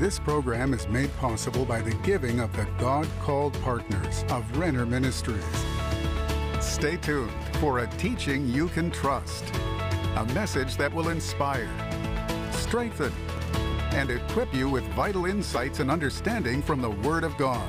This 0.00 0.18
program 0.18 0.72
is 0.72 0.88
made 0.88 1.14
possible 1.18 1.66
by 1.66 1.82
the 1.82 1.92
giving 1.96 2.40
of 2.40 2.56
the 2.56 2.66
God 2.78 3.06
called 3.20 3.52
partners 3.60 4.24
of 4.30 4.56
Renner 4.56 4.86
Ministries. 4.86 5.44
Stay 6.58 6.96
tuned 6.96 7.30
for 7.56 7.80
a 7.80 7.86
teaching 7.98 8.48
you 8.48 8.68
can 8.68 8.90
trust, 8.90 9.44
a 10.16 10.24
message 10.32 10.78
that 10.78 10.90
will 10.90 11.10
inspire, 11.10 11.68
strengthen, 12.50 13.12
and 13.92 14.10
equip 14.10 14.54
you 14.54 14.70
with 14.70 14.84
vital 14.94 15.26
insights 15.26 15.80
and 15.80 15.90
understanding 15.90 16.62
from 16.62 16.80
the 16.80 16.92
Word 17.06 17.22
of 17.22 17.36
God. 17.36 17.68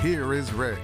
Here 0.00 0.32
is 0.32 0.50
Rick. 0.54 0.80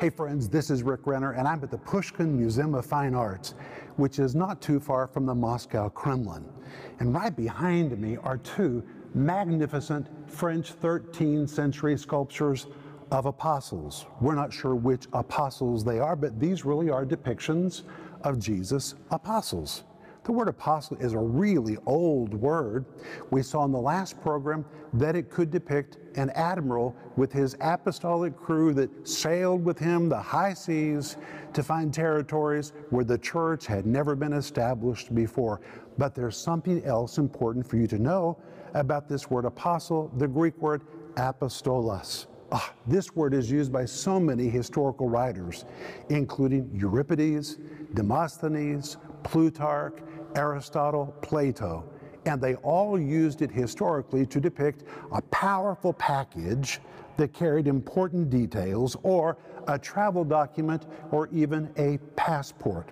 Hey 0.00 0.08
friends, 0.08 0.48
this 0.48 0.70
is 0.70 0.82
Rick 0.82 1.06
Renner, 1.06 1.32
and 1.32 1.46
I'm 1.46 1.62
at 1.62 1.70
the 1.70 1.76
Pushkin 1.76 2.34
Museum 2.34 2.74
of 2.74 2.86
Fine 2.86 3.14
Arts, 3.14 3.54
which 3.96 4.18
is 4.18 4.34
not 4.34 4.62
too 4.62 4.80
far 4.80 5.06
from 5.06 5.26
the 5.26 5.34
Moscow 5.34 5.90
Kremlin. 5.90 6.53
And 6.98 7.14
right 7.14 7.34
behind 7.34 7.98
me 7.98 8.16
are 8.16 8.38
two 8.38 8.82
magnificent 9.14 10.08
French 10.30 10.78
13th 10.80 11.48
century 11.48 11.96
sculptures 11.96 12.66
of 13.10 13.26
apostles. 13.26 14.06
We're 14.20 14.34
not 14.34 14.52
sure 14.52 14.74
which 14.74 15.06
apostles 15.12 15.84
they 15.84 15.98
are, 16.00 16.16
but 16.16 16.40
these 16.40 16.64
really 16.64 16.90
are 16.90 17.04
depictions 17.04 17.82
of 18.22 18.38
Jesus' 18.38 18.94
apostles. 19.10 19.84
The 20.24 20.32
word 20.32 20.48
apostle 20.48 20.96
is 20.96 21.12
a 21.12 21.18
really 21.18 21.76
old 21.84 22.32
word. 22.32 22.86
We 23.30 23.42
saw 23.42 23.64
in 23.64 23.72
the 23.72 23.80
last 23.80 24.20
program 24.22 24.64
that 24.94 25.14
it 25.14 25.30
could 25.30 25.50
depict 25.50 25.98
an 26.16 26.30
admiral 26.30 26.94
with 27.16 27.32
his 27.32 27.56
apostolic 27.60 28.36
crew 28.36 28.72
that 28.74 29.08
sailed 29.08 29.64
with 29.64 29.78
him 29.78 30.08
the 30.08 30.20
high 30.20 30.54
seas 30.54 31.16
to 31.52 31.62
find 31.62 31.92
territories 31.92 32.72
where 32.90 33.04
the 33.04 33.18
church 33.18 33.66
had 33.66 33.86
never 33.86 34.14
been 34.14 34.32
established 34.32 35.14
before. 35.14 35.60
But 35.98 36.14
there's 36.14 36.36
something 36.36 36.84
else 36.84 37.18
important 37.18 37.66
for 37.66 37.76
you 37.76 37.86
to 37.88 37.98
know 37.98 38.38
about 38.74 39.08
this 39.08 39.30
word 39.30 39.44
apostle, 39.44 40.10
the 40.16 40.28
Greek 40.28 40.56
word 40.58 40.82
apostolos. 41.14 42.26
Ah, 42.52 42.72
this 42.86 43.14
word 43.16 43.34
is 43.34 43.50
used 43.50 43.72
by 43.72 43.84
so 43.84 44.20
many 44.20 44.48
historical 44.48 45.08
writers, 45.08 45.64
including 46.08 46.70
Euripides, 46.74 47.58
Demosthenes, 47.94 48.96
Plutarch, 49.22 49.98
Aristotle, 50.36 51.16
Plato, 51.22 51.84
and 52.26 52.40
they 52.40 52.54
all 52.56 52.98
used 52.98 53.42
it 53.42 53.50
historically 53.50 54.26
to 54.26 54.40
depict 54.40 54.84
a 55.12 55.22
powerful 55.22 55.92
package 55.92 56.80
that 57.16 57.32
carried 57.32 57.66
important 57.66 58.30
details 58.30 58.96
or 59.02 59.36
a 59.68 59.78
travel 59.78 60.24
document 60.24 60.86
or 61.10 61.28
even 61.32 61.70
a 61.76 61.98
passport. 62.16 62.90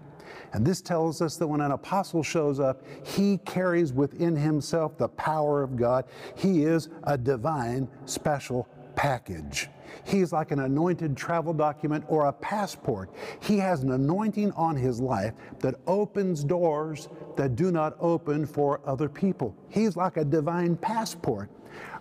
And 0.52 0.64
this 0.64 0.80
tells 0.80 1.22
us 1.22 1.36
that 1.36 1.46
when 1.46 1.60
an 1.60 1.72
apostle 1.72 2.22
shows 2.22 2.60
up, 2.60 2.82
he 3.06 3.38
carries 3.38 3.92
within 3.92 4.36
himself 4.36 4.96
the 4.98 5.08
power 5.08 5.62
of 5.62 5.76
God. 5.76 6.04
He 6.36 6.64
is 6.64 6.88
a 7.04 7.16
divine 7.16 7.88
special 8.04 8.68
package. 8.94 9.68
He's 10.04 10.32
like 10.32 10.50
an 10.50 10.60
anointed 10.60 11.16
travel 11.16 11.52
document 11.52 12.04
or 12.08 12.26
a 12.26 12.32
passport. 12.32 13.10
He 13.40 13.58
has 13.58 13.82
an 13.82 13.92
anointing 13.92 14.52
on 14.52 14.76
his 14.76 15.00
life 15.00 15.34
that 15.60 15.76
opens 15.86 16.44
doors 16.44 17.08
that 17.36 17.56
do 17.56 17.70
not 17.70 17.96
open 18.00 18.46
for 18.46 18.80
other 18.86 19.08
people. 19.08 19.56
He's 19.68 19.96
like 19.96 20.16
a 20.16 20.24
divine 20.24 20.76
passport. 20.76 21.50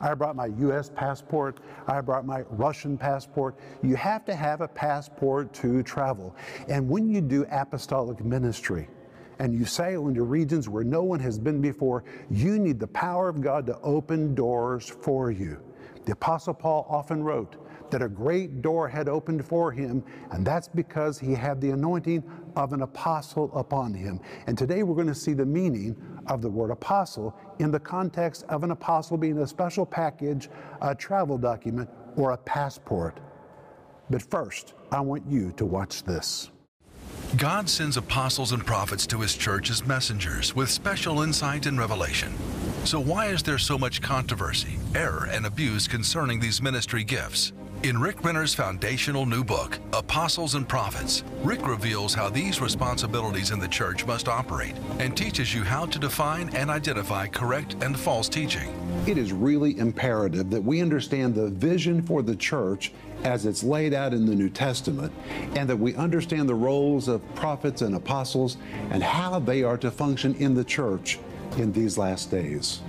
I 0.02 0.14
brought 0.14 0.36
my 0.36 0.48
US 0.48 0.90
passport, 0.90 1.60
I 1.88 2.02
brought 2.02 2.26
my 2.26 2.42
Russian 2.50 2.98
passport. 2.98 3.56
You 3.82 3.96
have 3.96 4.26
to 4.26 4.36
have 4.36 4.62
a 4.62 4.68
passport 4.68 5.54
to 5.54 5.82
travel. 5.84 6.36
And 6.68 6.90
when 6.90 7.10
you 7.10 7.22
do 7.22 7.46
apostolic 7.50 8.24
ministry, 8.24 8.90
and 9.42 9.56
you 9.56 9.66
sail 9.66 10.08
into 10.08 10.22
regions 10.22 10.70
where 10.70 10.84
no 10.84 11.02
one 11.02 11.20
has 11.20 11.40
been 11.40 11.62
before, 11.62 12.04
you 12.30 12.60
need 12.60 12.80
the 12.80 12.88
power 12.88 13.28
of 13.28 13.42
God 13.42 13.66
to 13.66 13.80
open 13.80 14.36
doors 14.36 14.88
for 14.88 15.32
you. 15.32 15.60
The 16.06 16.12
Apostle 16.12 16.54
Paul 16.54 16.86
often 16.88 17.24
wrote 17.24 17.56
that 17.92 18.02
a 18.02 18.10
great 18.10 18.62
door 18.62 18.88
had 18.88 19.08
opened 19.08 19.46
for 19.46 19.72
him, 19.72 20.04
and 20.32 20.46
that's 20.46 20.68
because 20.68 21.20
he 21.20 21.34
had 21.34 21.62
the 21.62 21.70
anointing 21.70 22.24
of 22.56 22.74
an 22.74 22.82
apostle 22.82 23.52
upon 23.54 23.94
him. 23.94 24.20
And 24.48 24.58
today 24.58 24.84
we're 24.84 24.96
going 24.96 25.08
to 25.08 25.16
see 25.16 25.34
the 25.34 25.46
meaning 25.46 25.96
of 26.28 26.42
the 26.42 26.50
word 26.50 26.72
apostle 26.72 27.36
in 27.60 27.72
the 27.72 27.80
context 27.80 28.44
of 28.50 28.64
an 28.64 28.72
apostle 28.72 29.18
being 29.18 29.38
a 29.40 29.48
special 29.48 29.86
package, 29.86 30.50
a 30.82 30.96
travel 30.96 31.38
document, 31.38 31.90
or 32.16 32.32
a 32.32 32.38
passport. 32.38 33.20
But 34.10 34.22
first, 34.22 34.74
I 34.92 35.00
want 35.00 35.24
you 35.28 35.52
to 35.54 35.66
watch 35.66 36.04
this. 36.04 36.52
God 37.38 37.70
sends 37.70 37.96
apostles 37.96 38.52
and 38.52 38.66
prophets 38.66 39.08
to 39.08 39.20
his 39.22 39.36
church 39.36 39.70
as 39.70 39.86
messengers 39.88 40.54
with 40.54 40.70
special 40.70 41.22
insight 41.22 41.66
and 41.66 41.80
revelation. 41.80 42.34
So, 42.84 43.00
why 43.00 43.28
is 43.28 43.42
there 43.42 43.58
so 43.58 43.78
much 43.78 44.02
controversy, 44.02 44.78
error, 44.96 45.30
and 45.32 45.46
abuse 45.46 45.88
concerning 45.88 46.40
these 46.40 46.62
ministry 46.62 47.06
gifts? 47.06 47.54
In 47.84 48.00
Rick 48.00 48.24
Renner's 48.24 48.54
foundational 48.54 49.26
new 49.26 49.44
book, 49.44 49.80
Apostles 49.92 50.54
and 50.54 50.70
Prophets, 50.70 51.24
Rick 51.44 51.66
reveals 51.66 52.14
how 52.14 52.30
these 52.30 52.62
responsibilities 52.62 53.50
in 53.50 53.58
the 53.58 53.68
church 53.68 54.06
must 54.06 54.28
operate 54.28 54.76
and 55.00 55.18
teaches 55.18 55.52
you 55.56 55.64
how 55.64 55.88
to 55.88 55.98
define 55.98 56.56
and 56.56 56.70
identify 56.70 57.26
correct 57.26 57.76
and 57.82 58.00
false 58.00 58.30
teaching. 58.30 58.70
It 59.08 59.18
is 59.18 59.34
really 59.34 59.80
imperative 59.80 60.52
that 60.52 60.64
we 60.64 60.80
understand 60.80 61.34
the 61.34 61.50
vision 61.50 62.04
for 62.04 62.22
the 62.22 62.36
church 62.36 62.92
as 63.24 63.48
it's 63.48 63.64
laid 63.64 63.96
out 63.96 64.14
in 64.14 64.28
the 64.28 64.36
New 64.36 64.52
Testament, 64.52 65.12
and 65.56 65.68
that 65.68 65.78
we 65.78 65.96
understand 65.96 66.48
the 66.48 66.54
roles 66.54 67.08
of 67.08 67.24
prophets 67.34 67.82
and 67.82 67.96
apostles 67.96 68.58
and 68.92 69.02
how 69.02 69.40
they 69.40 69.64
are 69.64 69.78
to 69.78 69.90
function 69.90 70.36
in 70.36 70.54
the 70.54 70.64
church 70.64 71.18
in 71.58 71.72
these 71.74 71.98
last 71.98 72.30
days. 72.30 72.82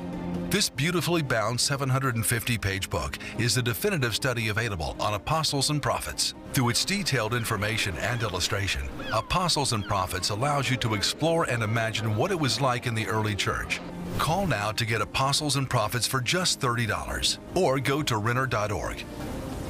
This 0.52 0.68
beautifully 0.68 1.22
bound 1.22 1.58
750 1.58 2.58
page 2.58 2.90
book 2.90 3.18
is 3.38 3.54
the 3.54 3.62
definitive 3.62 4.14
study 4.14 4.48
available 4.48 4.94
on 5.00 5.14
apostles 5.14 5.70
and 5.70 5.80
prophets. 5.80 6.34
Through 6.52 6.68
its 6.68 6.84
detailed 6.84 7.32
information 7.32 7.96
and 7.96 8.22
illustration, 8.22 8.82
Apostles 9.14 9.72
and 9.72 9.82
Prophets 9.82 10.28
allows 10.28 10.68
you 10.68 10.76
to 10.76 10.92
explore 10.92 11.44
and 11.44 11.62
imagine 11.62 12.16
what 12.16 12.30
it 12.30 12.38
was 12.38 12.60
like 12.60 12.86
in 12.86 12.94
the 12.94 13.06
early 13.06 13.34
church. 13.34 13.80
Call 14.18 14.46
now 14.46 14.72
to 14.72 14.84
get 14.84 15.00
Apostles 15.00 15.56
and 15.56 15.70
Prophets 15.70 16.06
for 16.06 16.20
just 16.20 16.60
$30 16.60 17.38
or 17.54 17.80
go 17.80 18.02
to 18.02 18.19
Renner.org. 18.19 19.02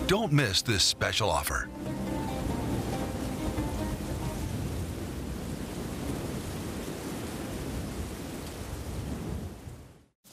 Don't 0.08 0.32
miss 0.32 0.62
this 0.62 0.82
special 0.82 1.30
offer. 1.30 1.68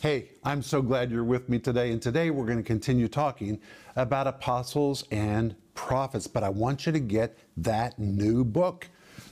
Hey, 0.02 0.30
I'm 0.46 0.62
so 0.62 0.82
glad 0.82 1.12
you're 1.12 1.26
with 1.26 1.50
me 1.50 1.60
today. 1.60 1.92
And 1.92 2.02
today 2.02 2.30
we're 2.30 2.46
going 2.46 2.58
to 2.58 2.64
continue 2.64 3.10
talking 3.10 3.60
about 3.98 4.28
apostles 4.28 5.04
and 5.12 5.54
prophets. 5.74 6.26
But 6.26 6.42
I 6.42 6.48
want 6.48 6.86
you 6.86 6.94
to 6.94 7.02
get 7.02 7.38
that 7.58 8.00
new 8.00 8.46
book. 8.46 8.88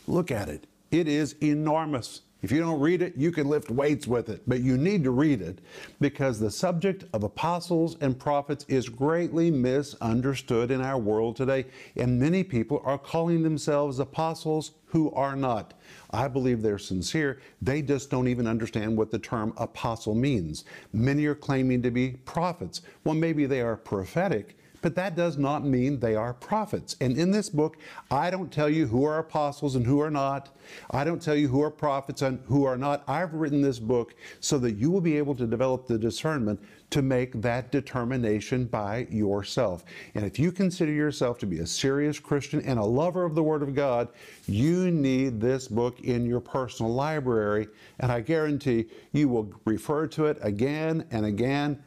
Look 0.08 0.30
at 0.30 0.50
it, 0.50 0.68
it 0.92 1.08
is 1.08 1.36
enormous. 1.42 2.20
If 2.44 2.52
you 2.52 2.60
don't 2.60 2.80
read 2.80 3.02
it, 3.02 3.18
you 3.18 3.32
can 3.32 3.50
lift 3.50 3.72
weights 3.72 4.06
with 4.06 4.30
it, 4.30 4.44
but 4.46 4.62
you 4.62 4.78
need 4.78 5.04
to 5.06 5.12
read 5.12 5.42
it 5.42 5.60
because 6.00 6.40
the 6.40 6.52
subject 6.52 7.06
of 7.14 7.24
apostles 7.24 7.98
and 8.00 8.18
prophets 8.18 8.64
is 8.68 8.90
greatly 8.90 9.50
misunderstood 9.50 10.70
in 10.70 10.82
our 10.82 11.00
world 11.00 11.36
today, 11.36 11.66
and 11.96 12.20
many 12.20 12.44
people 12.44 12.82
are 12.86 13.00
calling 13.00 13.42
themselves 13.42 13.98
apostles 13.98 14.74
who 14.86 15.12
are 15.14 15.36
not. 15.36 15.74
I 16.12 16.28
believe 16.28 16.62
they're 16.62 16.78
sincere. 16.78 17.40
They 17.62 17.82
just 17.82 18.12
don't 18.12 18.28
even 18.28 18.46
understand 18.46 18.96
what 18.96 19.10
the 19.10 19.20
term 19.20 19.54
apostle 19.58 20.14
means. 20.14 20.64
Many 20.94 21.26
are 21.26 21.36
claiming 21.36 21.82
to 21.82 21.92
be 21.92 22.12
prophets. 22.24 22.82
Well, 23.04 23.16
maybe 23.16 23.48
they 23.48 23.62
are 23.62 23.76
prophetic, 23.76 24.58
but 24.82 24.96
that 24.96 25.16
does 25.16 25.38
not 25.38 25.66
mean 25.66 26.00
they 26.00 26.16
are 26.16 26.34
prophets. 26.34 26.96
And 27.02 27.18
in 27.18 27.32
this 27.32 27.50
book, 27.50 27.78
I 28.12 28.30
don't 28.30 28.52
tell 28.52 28.70
you 28.70 28.88
who 28.88 29.04
are 29.06 29.20
apostles 29.20 29.76
and 29.76 29.86
who 29.86 30.00
are 30.02 30.12
not. 30.12 30.56
I 30.92 31.04
don't 31.04 31.22
tell 31.22 31.36
you 31.36 31.48
who 31.48 31.62
are 31.62 31.72
prophets 31.72 32.22
and 32.22 32.40
who 32.48 32.66
are 32.66 32.78
not. 32.78 33.04
I've 33.08 33.34
written 33.34 33.62
this 33.62 33.80
book 33.80 34.16
so 34.40 34.58
that 34.60 34.76
you 34.76 34.92
will 34.92 35.02
be 35.02 35.18
able 35.18 35.36
to 35.36 35.48
develop 35.48 35.88
the 35.88 35.98
discernment 35.98 36.60
to 36.90 37.02
make 37.02 37.42
that 37.42 37.72
determination 37.72 38.66
by 38.66 39.08
yourself. 39.10 39.84
And 40.16 40.26
if 40.26 40.40
you 40.40 40.52
consider 40.52 40.92
yourself 40.92 41.38
to 41.40 41.46
be 41.46 41.60
a 41.60 41.68
serious 41.68 42.20
Christian 42.20 42.62
and 42.62 42.80
a 42.80 42.86
lover 42.86 43.26
of 43.26 43.36
the 43.36 43.44
Word 43.44 43.62
of 43.62 43.76
God, 43.76 44.08
you 44.48 44.90
need 44.92 45.42
this 45.42 45.68
book 45.68 46.00
in 46.02 46.26
your 46.26 46.40
personal 46.40 46.94
library. 46.94 47.68
And 48.00 48.12
I 48.12 48.22
guarantee 48.22 48.86
you 49.12 49.28
will 49.28 49.52
refer 49.66 50.08
to 50.08 50.26
it 50.28 50.38
again 50.42 51.06
and 51.12 51.26
again 51.26 51.84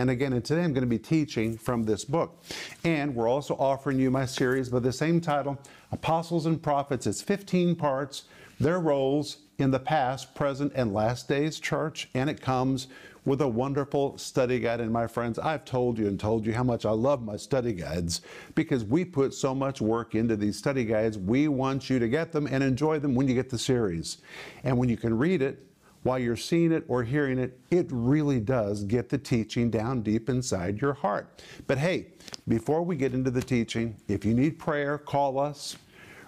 and 0.00 0.08
again, 0.08 0.32
and 0.32 0.42
today 0.42 0.64
I'm 0.64 0.72
going 0.72 0.80
to 0.80 0.88
be 0.88 0.98
teaching 0.98 1.58
from 1.58 1.84
this 1.84 2.06
book. 2.06 2.42
And 2.84 3.14
we're 3.14 3.28
also 3.28 3.54
offering 3.56 3.98
you 3.98 4.10
my 4.10 4.24
series 4.24 4.70
by 4.70 4.78
the 4.78 4.92
same 4.92 5.20
title, 5.20 5.58
Apostles 5.92 6.46
and 6.46 6.62
Prophets. 6.62 7.06
It's 7.06 7.20
15 7.20 7.76
parts, 7.76 8.24
their 8.58 8.80
roles 8.80 9.38
in 9.58 9.70
the 9.70 9.78
past, 9.78 10.34
present, 10.34 10.72
and 10.74 10.94
last 10.94 11.28
days 11.28 11.60
church. 11.60 12.08
And 12.14 12.30
it 12.30 12.40
comes 12.40 12.88
with 13.26 13.42
a 13.42 13.48
wonderful 13.48 14.16
study 14.16 14.58
guide. 14.58 14.80
And 14.80 14.90
my 14.90 15.06
friends, 15.06 15.38
I've 15.38 15.66
told 15.66 15.98
you 15.98 16.06
and 16.06 16.18
told 16.18 16.46
you 16.46 16.54
how 16.54 16.64
much 16.64 16.86
I 16.86 16.92
love 16.92 17.22
my 17.22 17.36
study 17.36 17.74
guides 17.74 18.22
because 18.54 18.84
we 18.84 19.04
put 19.04 19.34
so 19.34 19.54
much 19.54 19.82
work 19.82 20.14
into 20.14 20.34
these 20.34 20.56
study 20.56 20.86
guides. 20.86 21.18
We 21.18 21.48
want 21.48 21.90
you 21.90 21.98
to 21.98 22.08
get 22.08 22.32
them 22.32 22.46
and 22.46 22.64
enjoy 22.64 23.00
them 23.00 23.14
when 23.14 23.28
you 23.28 23.34
get 23.34 23.50
the 23.50 23.58
series. 23.58 24.16
And 24.64 24.78
when 24.78 24.88
you 24.88 24.96
can 24.96 25.18
read 25.18 25.42
it, 25.42 25.66
while 26.02 26.18
you're 26.18 26.36
seeing 26.36 26.72
it 26.72 26.84
or 26.88 27.02
hearing 27.02 27.38
it, 27.38 27.58
it 27.70 27.86
really 27.90 28.40
does 28.40 28.84
get 28.84 29.08
the 29.08 29.18
teaching 29.18 29.70
down 29.70 30.02
deep 30.02 30.28
inside 30.28 30.80
your 30.80 30.94
heart. 30.94 31.42
But 31.66 31.78
hey, 31.78 32.06
before 32.48 32.82
we 32.82 32.96
get 32.96 33.12
into 33.12 33.30
the 33.30 33.42
teaching, 33.42 33.96
if 34.08 34.24
you 34.24 34.34
need 34.34 34.58
prayer, 34.58 34.96
call 34.96 35.38
us, 35.38 35.76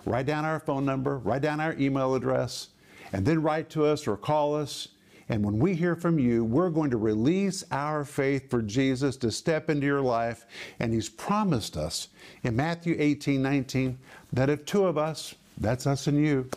write 0.04 0.26
down 0.26 0.44
our 0.44 0.60
phone 0.60 0.84
number, 0.84 1.18
write 1.18 1.42
down 1.42 1.60
our 1.60 1.74
email 1.78 2.14
address, 2.14 2.68
and 3.12 3.24
then 3.24 3.42
write 3.42 3.70
to 3.70 3.86
us 3.86 4.06
or 4.06 4.16
call 4.16 4.54
us. 4.54 4.88
And 5.28 5.42
when 5.44 5.58
we 5.58 5.74
hear 5.74 5.96
from 5.96 6.18
you, 6.18 6.44
we're 6.44 6.68
going 6.68 6.90
to 6.90 6.98
release 6.98 7.64
our 7.70 8.04
faith 8.04 8.50
for 8.50 8.60
Jesus 8.60 9.16
to 9.18 9.30
step 9.30 9.70
into 9.70 9.86
your 9.86 10.00
life. 10.00 10.44
And 10.80 10.92
He's 10.92 11.08
promised 11.08 11.76
us 11.76 12.08
in 12.42 12.56
Matthew 12.56 12.96
18 12.98 13.40
19 13.40 13.98
that 14.32 14.50
if 14.50 14.66
two 14.66 14.84
of 14.84 14.98
us, 14.98 15.34
that's 15.58 15.86
us 15.86 16.06
and 16.06 16.18
you, 16.18 16.50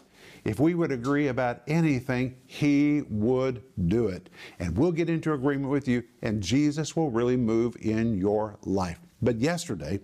if 0.45 0.59
we 0.59 0.75
would 0.75 0.92
agree 0.92 1.27
about 1.27 1.62
anything, 1.68 2.38
He 2.45 3.01
would 3.09 3.63
do 3.88 4.07
it. 4.07 4.30
And 4.59 4.77
we'll 4.77 4.92
get 4.92 5.09
into 5.09 5.33
agreement 5.33 5.71
with 5.71 5.88
you, 5.88 6.03
and 6.21 6.42
Jesus 6.42 6.95
will 6.95 7.09
really 7.09 7.36
move 7.36 7.75
in 7.81 8.18
your 8.18 8.57
life. 8.63 9.00
But 9.21 9.39
yesterday, 9.39 10.01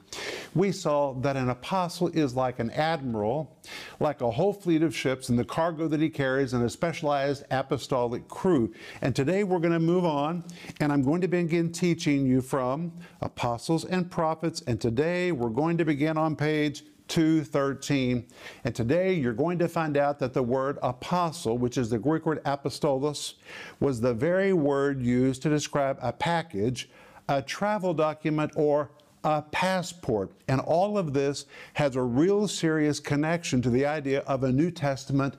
we 0.56 0.72
saw 0.72 1.14
that 1.14 1.36
an 1.36 1.50
apostle 1.50 2.08
is 2.08 2.34
like 2.34 2.60
an 2.60 2.72
admiral, 2.72 3.56
like 4.00 4.22
a 4.22 4.32
whole 4.32 4.54
fleet 4.54 4.82
of 4.82 4.96
ships 4.96 5.30
and 5.30 5.38
the 5.38 5.46
cargo 5.46 5.88
that 5.90 6.00
he 6.00 6.10
carries 6.10 6.54
and 6.54 6.64
a 6.64 6.70
specialized 6.70 7.44
apostolic 7.52 8.28
crew. 8.28 8.74
And 9.02 9.16
today 9.16 9.44
we're 9.44 9.60
going 9.60 9.74
to 9.74 9.80
move 9.80 10.06
on, 10.06 10.44
and 10.80 10.92
I'm 10.92 11.04
going 11.04 11.22
to 11.22 11.28
begin 11.28 11.72
teaching 11.72 12.26
you 12.26 12.42
from 12.42 12.94
apostles 13.22 13.86
and 13.86 14.10
prophets. 14.10 14.64
And 14.66 14.82
today 14.82 15.32
we're 15.32 15.50
going 15.50 15.78
to 15.78 15.86
begin 15.86 16.18
on 16.18 16.36
page 16.36 16.84
2:13. 17.12 18.26
And 18.64 18.74
today 18.74 19.14
you're 19.14 19.34
going 19.34 19.60
to 19.60 19.68
find 19.68 19.98
out 19.98 20.18
that 20.20 20.34
the 20.34 20.42
word 20.42 20.80
apostle, 20.82 21.58
which 21.58 21.78
is 21.78 21.90
the 21.90 22.00
Greek 22.00 22.26
word 22.26 22.42
apostolos, 22.46 23.34
was 23.82 24.00
the 24.00 24.14
very 24.14 24.54
word 24.54 25.02
used 25.02 25.42
to 25.42 25.50
describe 25.50 26.00
a 26.02 26.14
package, 26.14 26.90
a 27.28 27.42
travel 27.42 27.94
document, 27.94 28.54
or 28.56 28.92
a 29.26 29.42
passport. 29.42 30.32
And 30.48 30.62
all 30.62 30.98
of 30.98 31.14
this 31.14 31.46
has 31.74 31.98
a 31.98 32.02
real 32.02 32.48
serious 32.48 33.00
connection 33.00 33.62
to 33.62 33.70
the 33.70 33.86
idea 33.86 34.22
of 34.22 34.44
a 34.44 34.52
New 34.52 34.72
Testament 34.72 35.36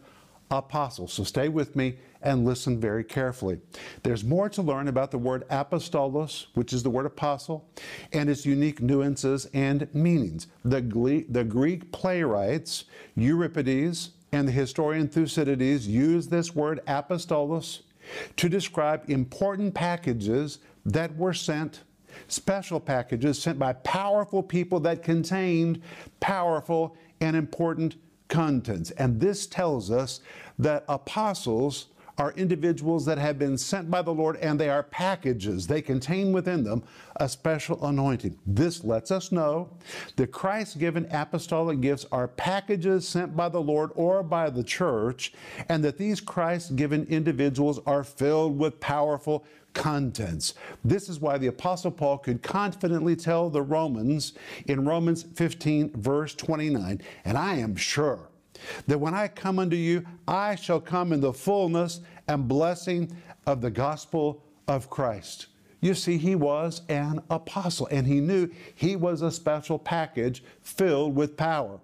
apostle. 0.52 1.08
So 1.08 1.25
stay 1.25 1.49
with 1.49 1.75
me 1.75 1.96
and 2.20 2.44
listen 2.44 2.78
very 2.78 3.02
carefully. 3.02 3.58
There's 4.02 4.22
more 4.22 4.49
to 4.50 4.62
learn 4.62 4.87
about 4.87 5.10
the 5.10 5.19
word 5.19 5.49
apostolos, 5.49 6.46
which 6.54 6.72
is 6.72 6.82
the 6.82 6.90
word 6.90 7.06
apostle, 7.06 7.69
and 8.12 8.31
its 8.31 8.46
unique 8.46 8.81
nuances 8.81 9.46
and 9.54 9.93
meanings. 9.94 10.46
The, 10.64 11.25
the 11.28 11.44
Greek 11.44 11.90
playwrights, 11.90 12.84
Euripides, 13.16 14.10
and 14.31 14.46
the 14.46 14.52
historian 14.52 15.08
Thucydides 15.08 15.88
use 15.88 16.28
this 16.28 16.55
word 16.55 16.81
apostolos 16.87 17.81
to 18.37 18.48
describe 18.48 19.08
important 19.08 19.75
packages 19.75 20.58
that 20.84 21.16
were 21.16 21.34
sent 21.34 21.82
special 22.28 22.78
packages 22.78 23.40
sent 23.40 23.58
by 23.58 23.72
powerful 23.72 24.43
people 24.43 24.78
that 24.81 25.02
contained 25.02 25.81
powerful 26.20 26.94
and 27.20 27.34
important 27.37 27.96
contents. 28.32 28.90
And 28.93 29.20
this 29.20 29.46
tells 29.46 29.90
us 29.90 30.20
that 30.58 30.84
apostles 30.88 31.87
are 32.19 32.32
individuals 32.32 33.05
that 33.06 33.19
have 33.19 33.38
been 33.38 33.56
sent 33.56 33.90
by 33.90 34.02
the 34.02 34.12
Lord 34.12 34.37
and 34.37 34.58
they 34.58 34.69
are 34.69 34.82
packages. 34.82 35.67
They 35.67 35.81
contain 35.81 36.32
within 36.32 36.62
them 36.62 36.82
a 37.17 37.29
special 37.29 37.84
anointing. 37.84 38.38
This 38.46 38.84
lets 38.84 39.11
us 39.11 39.32
know 39.32 39.70
that 40.17 40.31
Christ 40.31 40.79
given 40.79 41.06
apostolic 41.11 41.81
gifts 41.81 42.06
are 42.12 42.29
packages 42.29 43.08
sent 43.08 43.37
by 43.37 43.49
the 43.49 43.61
Lord 43.61 43.90
or 43.94 44.23
by 44.23 44.50
the 44.50 44.62
church, 44.62 45.32
and 45.69 45.82
that 45.84 45.99
these 45.99 46.20
Christ 46.20 46.76
given 46.76 47.06
individuals 47.06 47.81
are 47.87 48.05
filled 48.05 48.58
with 48.58 48.81
powerful 48.81 49.44
contents. 49.74 50.54
This 50.84 51.08
is 51.08 51.20
why 51.20 51.38
the 51.38 51.46
Apostle 51.48 51.90
Paul 51.90 52.19
could 52.19 52.42
confidently 52.42 53.16
tell 53.16 53.50
the 53.50 53.62
Romans 53.62 54.34
in 54.66 54.84
Romans 54.84 55.22
15, 55.34 55.92
verse 55.94 56.34
29, 56.34 57.00
and 57.24 57.38
I 57.38 57.54
am 57.54 57.76
sure 57.76 58.28
that 58.86 58.98
when 58.98 59.14
I 59.14 59.28
come 59.28 59.58
unto 59.58 59.76
you, 59.76 60.04
I 60.28 60.54
shall 60.54 60.80
come 60.80 61.12
in 61.12 61.20
the 61.20 61.32
fullness 61.32 62.00
and 62.28 62.48
blessing 62.48 63.16
of 63.46 63.60
the 63.60 63.70
gospel 63.70 64.44
of 64.69 64.88
Christ. 64.88 65.46
You 65.80 65.94
see, 65.94 66.16
he 66.16 66.36
was 66.36 66.82
an 66.88 67.20
apostle, 67.28 67.88
and 67.90 68.06
he 68.06 68.20
knew 68.20 68.48
he 68.74 68.94
was 68.94 69.22
a 69.22 69.32
special 69.32 69.78
package 69.78 70.44
filled 70.62 71.16
with 71.16 71.36
power. 71.36 71.80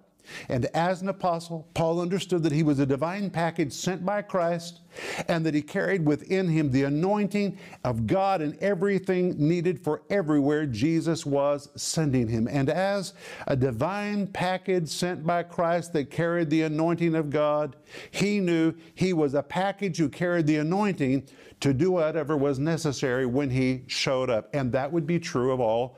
And 0.47 0.65
as 0.67 1.01
an 1.01 1.09
apostle, 1.09 1.67
Paul 1.73 2.01
understood 2.01 2.43
that 2.43 2.51
he 2.51 2.63
was 2.63 2.79
a 2.79 2.85
divine 2.85 3.29
package 3.29 3.73
sent 3.73 4.05
by 4.05 4.21
Christ 4.21 4.81
and 5.27 5.45
that 5.45 5.53
he 5.53 5.61
carried 5.61 6.05
within 6.05 6.47
him 6.47 6.71
the 6.71 6.83
anointing 6.83 7.57
of 7.83 8.07
God 8.07 8.41
and 8.41 8.57
everything 8.59 9.35
needed 9.37 9.83
for 9.83 10.01
everywhere 10.09 10.65
Jesus 10.65 11.25
was 11.25 11.69
sending 11.75 12.27
him. 12.27 12.47
And 12.49 12.69
as 12.69 13.13
a 13.47 13.55
divine 13.55 14.27
package 14.27 14.89
sent 14.89 15.25
by 15.25 15.43
Christ 15.43 15.93
that 15.93 16.09
carried 16.09 16.49
the 16.49 16.63
anointing 16.63 17.15
of 17.15 17.29
God, 17.29 17.75
he 18.11 18.39
knew 18.39 18.73
he 18.95 19.13
was 19.13 19.33
a 19.33 19.43
package 19.43 19.97
who 19.97 20.09
carried 20.09 20.47
the 20.47 20.57
anointing 20.57 21.27
to 21.59 21.73
do 21.73 21.91
whatever 21.91 22.37
was 22.37 22.57
necessary 22.57 23.25
when 23.25 23.49
he 23.49 23.83
showed 23.87 24.29
up. 24.29 24.49
And 24.53 24.71
that 24.71 24.91
would 24.91 25.05
be 25.05 25.19
true 25.19 25.51
of 25.51 25.59
all 25.59 25.97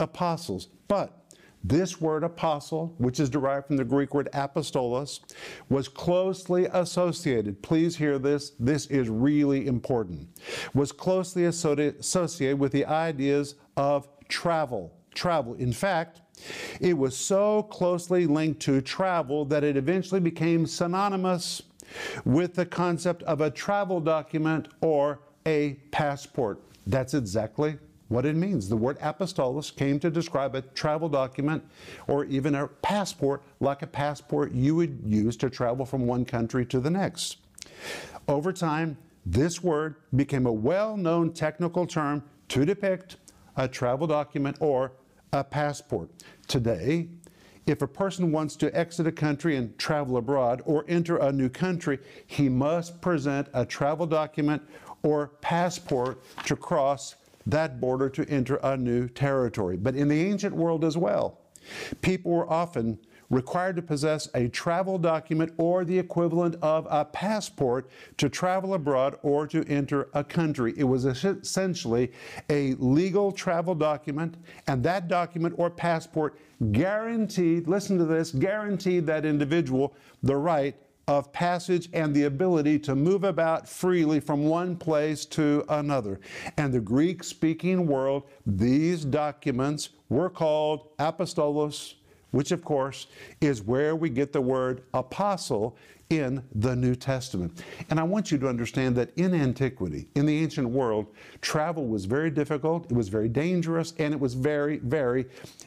apostles. 0.00 0.68
But 0.88 1.21
this 1.64 2.00
word 2.00 2.24
apostle, 2.24 2.94
which 2.98 3.20
is 3.20 3.30
derived 3.30 3.66
from 3.66 3.76
the 3.76 3.84
Greek 3.84 4.14
word 4.14 4.28
apostolos, 4.34 5.20
was 5.68 5.88
closely 5.88 6.66
associated. 6.72 7.62
Please 7.62 7.96
hear 7.96 8.18
this, 8.18 8.50
this 8.58 8.86
is 8.86 9.08
really 9.08 9.66
important. 9.66 10.28
Was 10.74 10.92
closely 10.92 11.44
associated 11.44 12.58
with 12.58 12.72
the 12.72 12.84
ideas 12.86 13.54
of 13.76 14.08
travel. 14.28 14.92
Travel. 15.14 15.54
In 15.54 15.72
fact, 15.72 16.22
it 16.80 16.96
was 16.96 17.16
so 17.16 17.64
closely 17.64 18.26
linked 18.26 18.60
to 18.62 18.80
travel 18.80 19.44
that 19.44 19.62
it 19.62 19.76
eventually 19.76 20.20
became 20.20 20.66
synonymous 20.66 21.62
with 22.24 22.54
the 22.54 22.64
concept 22.66 23.22
of 23.24 23.40
a 23.40 23.50
travel 23.50 24.00
document 24.00 24.68
or 24.80 25.20
a 25.46 25.74
passport. 25.90 26.60
That's 26.86 27.14
exactly 27.14 27.78
what 28.12 28.26
it 28.26 28.36
means. 28.36 28.68
The 28.68 28.76
word 28.76 28.98
apostolos 29.00 29.74
came 29.74 29.98
to 30.00 30.10
describe 30.10 30.54
a 30.54 30.62
travel 30.62 31.08
document 31.08 31.64
or 32.06 32.24
even 32.26 32.54
a 32.54 32.68
passport, 32.68 33.42
like 33.60 33.82
a 33.82 33.86
passport 33.86 34.52
you 34.52 34.76
would 34.76 35.00
use 35.06 35.36
to 35.38 35.50
travel 35.50 35.86
from 35.86 36.06
one 36.06 36.24
country 36.24 36.66
to 36.66 36.80
the 36.80 36.90
next. 36.90 37.38
Over 38.28 38.52
time, 38.52 38.96
this 39.24 39.62
word 39.62 39.96
became 40.14 40.46
a 40.46 40.52
well 40.52 40.96
known 40.96 41.32
technical 41.32 41.86
term 41.86 42.22
to 42.48 42.64
depict 42.64 43.16
a 43.56 43.68
travel 43.68 44.06
document 44.06 44.56
or 44.60 44.92
a 45.32 45.42
passport. 45.42 46.10
Today, 46.48 47.08
if 47.66 47.80
a 47.80 47.86
person 47.86 48.32
wants 48.32 48.56
to 48.56 48.76
exit 48.76 49.06
a 49.06 49.12
country 49.12 49.56
and 49.56 49.76
travel 49.78 50.16
abroad 50.16 50.62
or 50.64 50.84
enter 50.88 51.18
a 51.18 51.30
new 51.30 51.48
country, 51.48 51.98
he 52.26 52.48
must 52.48 53.00
present 53.00 53.48
a 53.54 53.64
travel 53.64 54.06
document 54.06 54.62
or 55.04 55.28
passport 55.40 56.20
to 56.44 56.56
cross 56.56 57.14
that 57.46 57.80
border 57.80 58.08
to 58.10 58.28
enter 58.28 58.56
a 58.56 58.76
new 58.76 59.08
territory. 59.08 59.76
But 59.76 59.96
in 59.96 60.08
the 60.08 60.20
ancient 60.20 60.54
world 60.54 60.84
as 60.84 60.96
well, 60.96 61.40
people 62.00 62.32
were 62.32 62.50
often 62.50 62.98
required 63.32 63.74
to 63.76 63.82
possess 63.82 64.28
a 64.34 64.46
travel 64.48 64.98
document 64.98 65.52
or 65.56 65.84
the 65.84 65.98
equivalent 65.98 66.54
of 66.60 66.86
a 66.90 67.04
passport 67.04 67.88
to 68.18 68.28
travel 68.28 68.74
abroad 68.74 69.18
or 69.22 69.46
to 69.46 69.66
enter 69.68 70.08
a 70.12 70.22
country. 70.22 70.74
It 70.76 70.84
was 70.84 71.06
essentially 71.06 72.12
a 72.50 72.74
legal 72.74 73.32
travel 73.32 73.74
document, 73.74 74.36
and 74.66 74.84
that 74.84 75.08
document 75.08 75.54
or 75.56 75.70
passport 75.70 76.38
guaranteed, 76.72 77.66
listen 77.66 77.96
to 77.98 78.04
this, 78.04 78.32
guaranteed 78.32 79.06
that 79.06 79.24
individual 79.24 79.94
the 80.22 80.36
right 80.36 80.76
of 81.08 81.32
passage 81.32 81.88
and 81.92 82.14
the 82.14 82.24
ability 82.24 82.78
to 82.78 82.94
move 82.94 83.24
about 83.24 83.68
freely 83.68 84.20
from 84.20 84.44
one 84.44 84.76
place 84.76 85.24
to 85.26 85.64
another. 85.68 86.20
And 86.56 86.72
the 86.72 86.80
Greek 86.80 87.24
speaking 87.24 87.86
world, 87.86 88.24
these 88.46 89.04
documents 89.04 89.90
were 90.08 90.30
called 90.30 90.96
apostolos, 90.98 91.94
which 92.30 92.52
of 92.52 92.64
course 92.64 93.08
is 93.40 93.62
where 93.62 93.96
we 93.96 94.10
get 94.10 94.32
the 94.32 94.40
word 94.40 94.82
apostle 94.94 95.76
in 96.12 96.44
the 96.56 96.76
New 96.76 96.94
Testament. 96.94 97.64
And 97.88 97.98
I 97.98 98.02
want 98.02 98.30
you 98.30 98.36
to 98.36 98.46
understand 98.46 98.94
that 98.96 99.16
in 99.16 99.32
antiquity, 99.34 100.08
in 100.14 100.26
the 100.26 100.42
ancient 100.42 100.68
world, 100.68 101.06
travel 101.40 101.86
was 101.86 102.04
very 102.04 102.30
difficult, 102.30 102.90
it 102.90 102.94
was 102.94 103.08
very 103.08 103.30
dangerous, 103.30 103.94
and 103.98 104.12
it 104.12 104.20
was 104.20 104.34
very, 104.34 104.76
very 104.78 105.24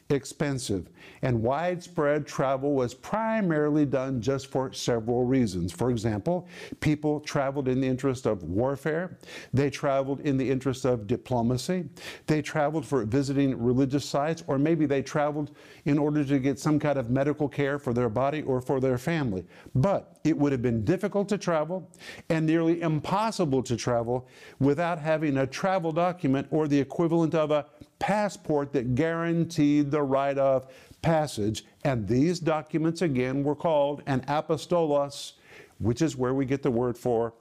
expensive. 0.10 0.88
And 1.24 1.42
widespread 1.42 2.28
travel 2.28 2.74
was 2.74 2.94
primarily 2.94 3.88
done 3.88 4.22
just 4.22 4.48
for 4.48 4.72
several 4.72 5.26
reasons. 5.26 5.72
For 5.72 5.90
example, 5.90 6.48
people 6.80 7.22
traveled 7.22 7.68
in 7.68 7.82
the 7.82 7.88
interest 7.88 8.28
of 8.28 8.44
warfare, 8.44 9.18
they 9.52 9.72
traveled 9.72 10.20
in 10.22 10.38
the 10.38 10.48
interest 10.48 10.86
of 10.86 11.08
diplomacy, 11.08 11.86
they 12.28 12.44
traveled 12.44 12.86
for 12.86 13.04
visiting 13.04 13.60
religious 13.60 14.06
sites, 14.06 14.44
or 14.46 14.60
maybe 14.60 14.86
they 14.86 15.02
traveled 15.02 15.56
in 15.86 15.98
order 15.98 16.24
to 16.24 16.38
get 16.38 16.60
some 16.60 16.78
kind 16.78 17.00
of 17.00 17.10
medical 17.10 17.50
care 17.50 17.80
for 17.80 17.94
their 17.94 18.10
body 18.10 18.44
or 18.44 18.62
for 18.62 18.80
their 18.80 19.00
family. 19.00 19.44
But 19.74 20.20
it 20.24 20.35
it 20.36 20.42
would 20.42 20.52
have 20.52 20.62
been 20.62 20.84
difficult 20.84 21.30
to 21.30 21.38
travel 21.38 21.90
and 22.30 22.46
nearly 22.46 22.82
impossible 22.82 23.64
to 23.64 23.78
travel 23.78 24.28
without 24.60 25.00
having 25.00 25.38
a 25.38 25.48
travel 25.48 25.94
document 25.94 26.46
or 26.52 26.68
the 26.68 26.78
equivalent 26.78 27.34
of 27.34 27.52
a 27.52 27.66
passport 28.00 28.74
that 28.74 28.96
guaranteed 28.96 29.90
the 29.92 30.02
right 30.02 30.38
of 30.38 30.68
passage. 31.02 31.64
And 31.86 32.06
these 32.06 32.40
documents, 32.40 33.02
again, 33.02 33.44
were 33.44 33.56
called 33.56 34.04
an 34.08 34.22
apostolos, 34.28 35.34
which 35.80 36.02
is 36.02 36.18
where 36.18 36.34
we 36.34 36.44
get 36.46 36.62
the 36.62 36.72
word 36.72 36.98
for 36.98 37.34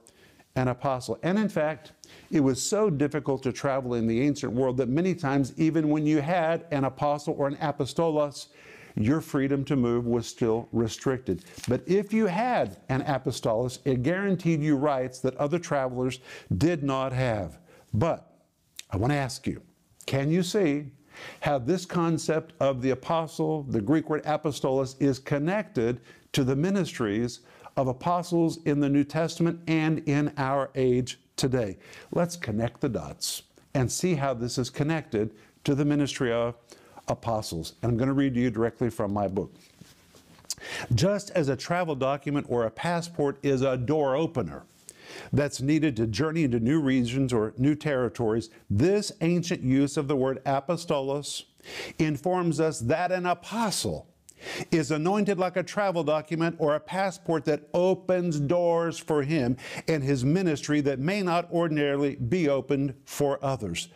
an 0.55 0.69
apostle. 0.69 1.19
And 1.21 1.37
in 1.37 1.49
fact, 1.49 1.91
it 2.31 2.39
was 2.39 2.61
so 2.61 2.89
difficult 2.89 3.43
to 3.43 3.51
travel 3.51 3.95
in 3.95 4.07
the 4.07 4.21
ancient 4.21 4.53
world 4.53 4.77
that 4.77 4.87
many 4.87 5.13
times, 5.13 5.53
even 5.57 5.89
when 5.89 6.05
you 6.05 6.21
had 6.21 6.65
an 6.71 6.85
apostle 6.85 7.35
or 7.37 7.47
an 7.47 7.57
apostolos, 7.57 8.47
your 8.95 9.21
freedom 9.21 9.65
to 9.65 9.75
move 9.75 10.05
was 10.05 10.25
still 10.25 10.69
restricted. 10.71 11.43
But 11.67 11.81
if 11.85 12.13
you 12.13 12.27
had 12.27 12.77
an 12.89 13.03
apostolos, 13.03 13.79
it 13.85 14.03
guaranteed 14.03 14.61
you 14.61 14.77
rights 14.77 15.19
that 15.19 15.35
other 15.37 15.59
travelers 15.59 16.19
did 16.57 16.83
not 16.83 17.11
have. 17.11 17.59
But 17.93 18.31
I 18.91 18.97
want 18.97 19.11
to 19.11 19.17
ask 19.17 19.45
you 19.47 19.61
can 20.05 20.31
you 20.31 20.43
see 20.43 20.91
how 21.41 21.57
this 21.57 21.85
concept 21.85 22.53
of 22.59 22.81
the 22.81 22.91
apostle, 22.91 23.63
the 23.63 23.81
Greek 23.81 24.09
word 24.09 24.23
apostolos, 24.23 24.95
is 25.01 25.19
connected 25.19 26.01
to 26.33 26.43
the 26.43 26.55
ministries 26.55 27.39
of 27.77 27.87
apostles 27.87 28.59
in 28.65 28.79
the 28.79 28.89
New 28.89 29.03
Testament 29.03 29.59
and 29.67 29.99
in 30.07 30.33
our 30.37 30.69
age 30.75 31.19
today? 31.35 31.77
Let's 32.11 32.35
connect 32.35 32.81
the 32.81 32.89
dots 32.89 33.43
and 33.73 33.91
see 33.91 34.15
how 34.15 34.33
this 34.33 34.57
is 34.57 34.69
connected 34.69 35.31
to 35.63 35.75
the 35.75 35.85
ministry 35.85 36.31
of 36.31 36.55
apostles. 37.07 37.73
And 37.81 37.91
I'm 37.91 37.97
going 37.97 38.07
to 38.07 38.13
read 38.13 38.33
to 38.35 38.39
you 38.39 38.49
directly 38.49 38.89
from 38.89 39.13
my 39.13 39.27
book. 39.27 39.53
Just 40.93 41.29
as 41.31 41.49
a 41.49 41.55
travel 41.55 41.95
document 41.95 42.47
or 42.49 42.65
a 42.65 42.71
passport 42.71 43.37
is 43.43 43.61
a 43.61 43.77
door 43.77 44.15
opener 44.15 44.63
that's 45.31 45.61
needed 45.61 45.95
to 45.97 46.07
journey 46.07 46.43
into 46.43 46.59
new 46.59 46.81
regions 46.81 47.31
or 47.31 47.53
new 47.57 47.75
territories, 47.75 48.49
this 48.69 49.11
ancient 49.21 49.61
use 49.61 49.97
of 49.97 50.07
the 50.07 50.15
word 50.15 50.43
apostolos 50.45 51.43
informs 51.99 52.59
us 52.59 52.79
that 52.79 53.11
an 53.11 53.25
apostle 53.25 54.07
is 54.71 54.91
anointed 54.91 55.39
like 55.39 55.57
a 55.57 55.63
travel 55.63 56.03
document 56.03 56.55
or 56.59 56.75
a 56.75 56.79
passport 56.79 57.45
that 57.45 57.67
opens 57.73 58.39
doors 58.39 58.97
for 58.97 59.23
him 59.23 59.57
and 59.87 60.03
his 60.03 60.23
ministry 60.23 60.81
that 60.81 60.99
may 60.99 61.21
not 61.21 61.49
ordinarily 61.51 62.15
be 62.15 62.49
opened 62.49 62.93
for 63.05 63.43
others. 63.43 63.89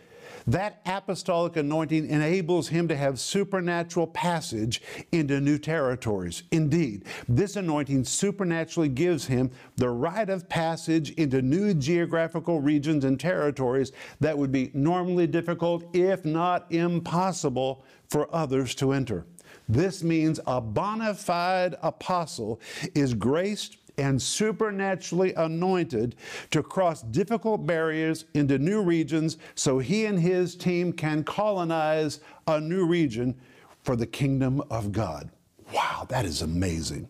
That 0.50 0.82
apostolic 0.88 1.58
anointing 1.58 2.10
enables 2.10 2.70
him 2.70 2.88
to 2.88 2.96
have 2.96 3.20
supernatural 3.20 4.08
passage 4.08 4.82
into 5.12 5.39
new 5.39 5.60
territories. 5.60 6.41
Indeed, 6.51 7.06
this 7.27 7.56
anointing 7.56 8.06
supernaturally 8.06 8.89
gives 8.89 9.27
him 9.27 9.51
the 9.75 9.91
right 9.91 10.27
of 10.27 10.50
passage 10.50 11.12
into 11.12 11.44
new 11.44 11.75
geographical 11.75 12.62
regions 12.62 13.06
and 13.06 13.20
territories 13.20 13.91
that 14.22 14.36
would 14.36 14.51
be 14.51 14.72
normally 14.74 15.27
difficult, 15.27 15.86
if 15.96 16.25
not 16.25 16.65
impossible, 16.72 17.84
for 18.08 18.27
others 18.34 18.74
to 18.74 18.91
enter. 18.91 19.27
This 19.68 20.01
means 20.01 20.39
a 20.48 20.60
bona 20.60 21.13
fide 21.13 21.75
apostle 21.84 22.60
is 22.96 23.13
graced 23.13 23.77
and 24.00 24.22
supernaturally 24.22 25.34
anointed 25.34 26.15
to 26.51 26.63
cross 26.63 27.01
difficult 27.01 27.65
barriers 27.65 28.25
into 28.34 28.58
new 28.58 28.82
regions 28.82 29.38
so 29.56 29.77
he 29.79 30.06
and 30.06 30.20
his 30.20 30.56
team 30.56 30.94
can 30.94 31.24
colonize 31.24 32.22
a 32.48 32.60
new 32.60 32.86
region 32.86 33.36
for 33.84 33.96
the 33.96 34.08
kingdom 34.08 34.62
of 34.72 34.91
God. 34.91 35.29
Wow, 35.74 36.06
that 36.10 36.25
is 36.25 36.41
amazing. 36.41 37.10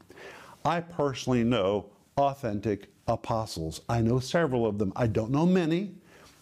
I 0.66 0.82
personally 0.82 1.44
know 1.44 1.86
authentic 2.18 2.90
apostles. 3.08 3.82
I 3.88 4.02
know 4.02 4.20
several 4.20 4.66
of 4.66 4.78
them. 4.78 4.92
I 4.96 5.08
don't 5.08 5.32
know 5.32 5.46
many, 5.46 5.94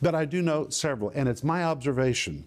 but 0.02 0.16
I 0.16 0.26
do 0.26 0.42
know 0.42 0.70
several. 0.70 1.12
And 1.12 1.30
it's 1.30 1.44
my 1.44 1.64
observation 1.64 2.46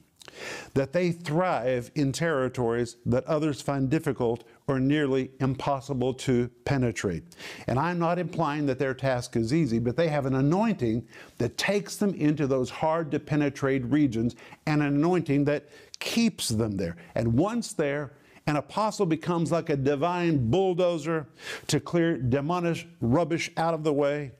that 0.74 0.92
they 0.92 1.12
thrive 1.12 1.90
in 1.94 2.12
territories 2.12 2.96
that 3.06 3.24
others 3.24 3.60
find 3.60 3.90
difficult 3.90 4.44
or 4.70 4.78
nearly 4.78 5.32
impossible 5.40 6.14
to 6.14 6.48
penetrate. 6.64 7.24
And 7.66 7.76
I'm 7.76 7.98
not 7.98 8.20
implying 8.20 8.66
that 8.66 8.78
their 8.78 8.94
task 8.94 9.34
is 9.34 9.52
easy, 9.52 9.80
but 9.80 9.96
they 9.96 10.06
have 10.06 10.26
an 10.26 10.36
anointing 10.36 11.08
that 11.38 11.58
takes 11.58 11.96
them 11.96 12.14
into 12.14 12.46
those 12.46 12.70
hard 12.70 13.10
to 13.10 13.18
penetrate 13.18 13.84
regions 13.86 14.36
and 14.66 14.80
an 14.80 14.94
anointing 14.94 15.44
that 15.46 15.68
keeps 15.98 16.48
them 16.48 16.76
there. 16.76 16.96
And 17.16 17.36
once 17.36 17.72
there, 17.72 18.12
an 18.50 18.56
apostle 18.56 19.06
becomes 19.06 19.52
like 19.52 19.70
a 19.70 19.76
divine 19.76 20.50
bulldozer 20.50 21.28
to 21.68 21.78
clear 21.78 22.18
demonic 22.18 22.86
rubbish 23.00 23.50
out 23.56 23.74
of 23.74 23.84
the 23.84 23.92
way 23.92 24.32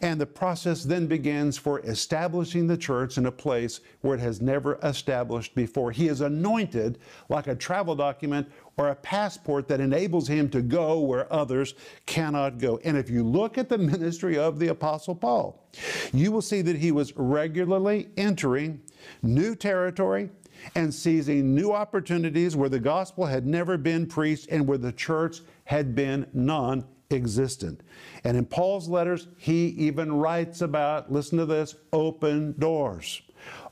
and 0.00 0.20
the 0.20 0.26
process 0.26 0.84
then 0.84 1.06
begins 1.06 1.56
for 1.56 1.80
establishing 1.80 2.66
the 2.66 2.76
church 2.76 3.16
in 3.16 3.26
a 3.26 3.32
place 3.32 3.80
where 4.02 4.14
it 4.16 4.20
has 4.20 4.40
never 4.40 4.78
established 4.82 5.54
before. 5.54 5.90
He 5.90 6.08
is 6.08 6.20
anointed 6.20 6.98
like 7.28 7.46
a 7.46 7.54
travel 7.54 7.94
document 7.94 8.50
or 8.76 8.88
a 8.88 8.94
passport 8.94 9.68
that 9.68 9.80
enables 9.80 10.28
him 10.28 10.48
to 10.50 10.60
go 10.60 11.00
where 11.00 11.32
others 11.32 11.74
cannot 12.06 12.58
go. 12.58 12.78
And 12.84 12.96
if 12.96 13.08
you 13.08 13.22
look 13.22 13.56
at 13.56 13.68
the 13.68 13.78
ministry 13.78 14.36
of 14.36 14.58
the 14.58 14.68
Apostle 14.68 15.14
Paul, 15.14 15.66
you 16.12 16.30
will 16.32 16.42
see 16.42 16.60
that 16.62 16.76
he 16.76 16.92
was 16.92 17.16
regularly 17.16 18.08
entering 18.16 18.82
new 19.22 19.54
territory 19.54 20.30
and 20.74 20.92
seizing 20.92 21.54
new 21.54 21.72
opportunities 21.72 22.56
where 22.56 22.68
the 22.68 22.80
gospel 22.80 23.26
had 23.26 23.46
never 23.46 23.76
been 23.76 24.06
preached 24.06 24.48
and 24.50 24.66
where 24.66 24.78
the 24.78 24.92
church 24.92 25.40
had 25.64 25.94
been 25.94 26.26
non 26.32 26.84
existent. 27.10 27.82
And 28.24 28.36
in 28.36 28.44
Paul's 28.44 28.88
letters, 28.88 29.28
he 29.36 29.68
even 29.68 30.12
writes 30.12 30.60
about, 30.60 31.12
listen 31.12 31.38
to 31.38 31.46
this, 31.46 31.76
open 31.92 32.54
doors. 32.58 33.22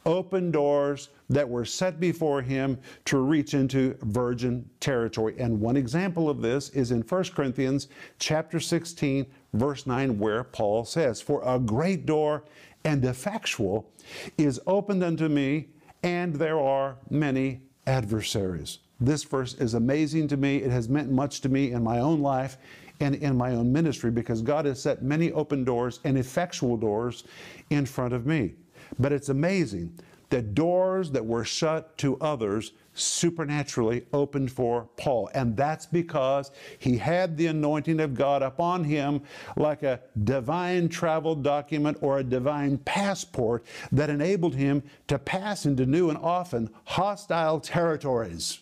Open 0.05 0.51
doors 0.51 1.11
that 1.31 1.49
were 1.49 1.65
set 1.65 1.99
before 1.99 2.43
him 2.43 2.79
to 3.07 3.19
reach 3.19 3.55
into 3.55 3.97
virgin 4.03 4.69
territory. 4.81 5.35
And 5.39 5.61
one 5.61 5.77
example 5.77 6.29
of 6.29 6.43
this 6.43 6.69
is 6.71 6.91
in 6.91 7.03
1 7.03 7.25
Corinthians 7.35 7.89
chapter 8.19 8.61
16, 8.61 9.27
verse 9.55 9.87
9, 9.87 10.19
where 10.19 10.45
Paul 10.45 10.85
says, 10.85 11.21
For 11.21 11.41
a 11.45 11.59
great 11.59 12.05
door 12.05 12.45
and 12.85 13.05
effectual 13.05 13.91
is 14.37 14.61
opened 14.67 15.05
unto 15.05 15.29
me, 15.29 15.69
and 16.03 16.35
there 16.35 16.59
are 16.59 16.97
many 17.11 17.63
adversaries. 17.87 18.79
This 19.01 19.25
verse 19.25 19.55
is 19.55 19.75
amazing 19.75 20.29
to 20.29 20.37
me. 20.37 20.59
It 20.59 20.71
has 20.71 20.89
meant 20.89 21.11
much 21.11 21.41
to 21.41 21.49
me 21.49 21.73
in 21.73 21.83
my 21.83 21.99
own 21.99 22.21
life 22.21 22.57
and 23.01 23.17
in 23.17 23.37
my 23.37 23.53
own 23.55 23.73
ministry 23.73 24.11
because 24.11 24.43
God 24.43 24.65
has 24.65 24.81
set 24.81 25.03
many 25.03 25.33
open 25.33 25.65
doors 25.65 26.01
and 26.05 26.17
effectual 26.17 26.77
doors 26.77 27.25
in 27.71 27.85
front 27.85 28.15
of 28.15 28.27
me. 28.27 28.55
But 28.99 29.13
it's 29.13 29.29
amazing 29.29 29.99
that 30.33 30.55
doors 30.55 31.11
that 31.11 31.27
were 31.27 31.45
shut 31.45 31.97
to 31.99 32.17
others 32.17 32.73
supernaturally 32.95 34.07
opened 34.15 34.51
for 34.51 34.89
Paul. 34.97 35.29
And 35.35 35.55
that's 35.55 35.85
because 35.85 36.51
he 36.79 36.97
had 36.97 37.37
the 37.37 37.49
anointing 37.49 38.01
of 38.01 38.15
God 38.15 38.43
upon 38.43 38.83
him 38.85 39.21
like 39.57 39.83
a 39.83 40.01
divine 40.25 40.89
travel 40.89 41.35
document 41.35 41.99
or 42.01 42.19
a 42.19 42.25
divine 42.25 42.79
passport 42.79 43.63
that 43.93 44.09
enabled 44.09 44.55
him 44.55 44.83
to 45.09 45.19
pass 45.19 45.67
into 45.67 45.85
new 45.85 46.09
and 46.09 46.19
often 46.19 46.71
hostile 46.85 47.61
territories. 47.61 48.61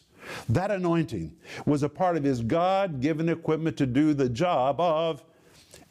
That 0.49 0.73
anointing 0.73 1.37
was 1.67 1.85
a 1.85 1.89
part 1.89 2.17
of 2.17 2.25
his 2.25 2.41
God 2.41 3.01
given 3.01 3.29
equipment 3.29 3.77
to 3.77 3.87
do 3.87 4.13
the 4.13 4.29
job 4.29 4.81
of 4.81 5.23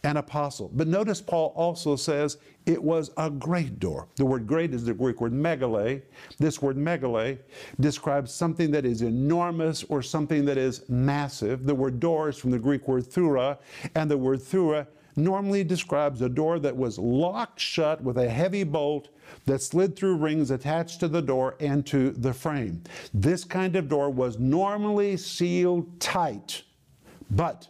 an 0.04 0.18
apostle. 0.18 0.72
But 0.74 0.88
notice 0.88 1.22
Paul 1.22 1.54
also 1.56 1.96
says 1.96 2.38
it 2.66 2.82
was 2.82 3.12
a 3.18 3.30
great 3.30 3.80
door. 3.80 4.08
The 4.16 4.26
word 4.26 4.48
great 4.48 4.74
is 4.74 4.86
the 4.86 4.94
Greek 4.94 5.20
word 5.20 5.34
megale. 5.34 6.02
This 6.38 6.62
word 6.62 6.78
megale 6.78 7.40
describes 7.80 8.34
something 8.34 8.72
that 8.72 8.86
is 8.86 9.02
enormous 9.02 9.84
or 9.86 10.02
something 10.02 10.46
that 10.46 10.58
is 10.58 10.88
massive. 10.90 11.66
The 11.66 11.76
word 11.76 12.00
door 12.00 12.30
is 12.30 12.38
from 12.38 12.52
the 12.52 12.60
Greek 12.60 12.88
word 12.88 13.04
thura, 13.04 13.58
and 13.96 14.10
the 14.10 14.18
word 14.18 14.40
thura 14.40 14.88
normally 15.16 15.64
describes 15.64 16.22
a 16.22 16.30
door 16.30 16.60
that 16.60 16.76
was 16.76 16.98
locked 16.98 17.60
shut 17.60 18.02
with 18.02 18.18
a 18.18 18.30
heavy 18.30 18.64
bolt 18.64 19.10
that 19.46 19.62
slid 19.62 19.96
through 19.96 20.16
rings 20.16 20.52
attached 20.52 21.00
to 21.02 21.08
the 21.08 21.22
door 21.22 21.56
and 21.60 21.86
to 21.86 22.12
the 22.12 22.34
frame. 22.34 22.82
This 23.14 23.44
kind 23.44 23.76
of 23.76 23.90
door 23.90 24.10
was 24.10 24.40
normally 24.40 25.18
sealed 25.18 26.00
tight, 26.00 26.64
but 27.32 27.68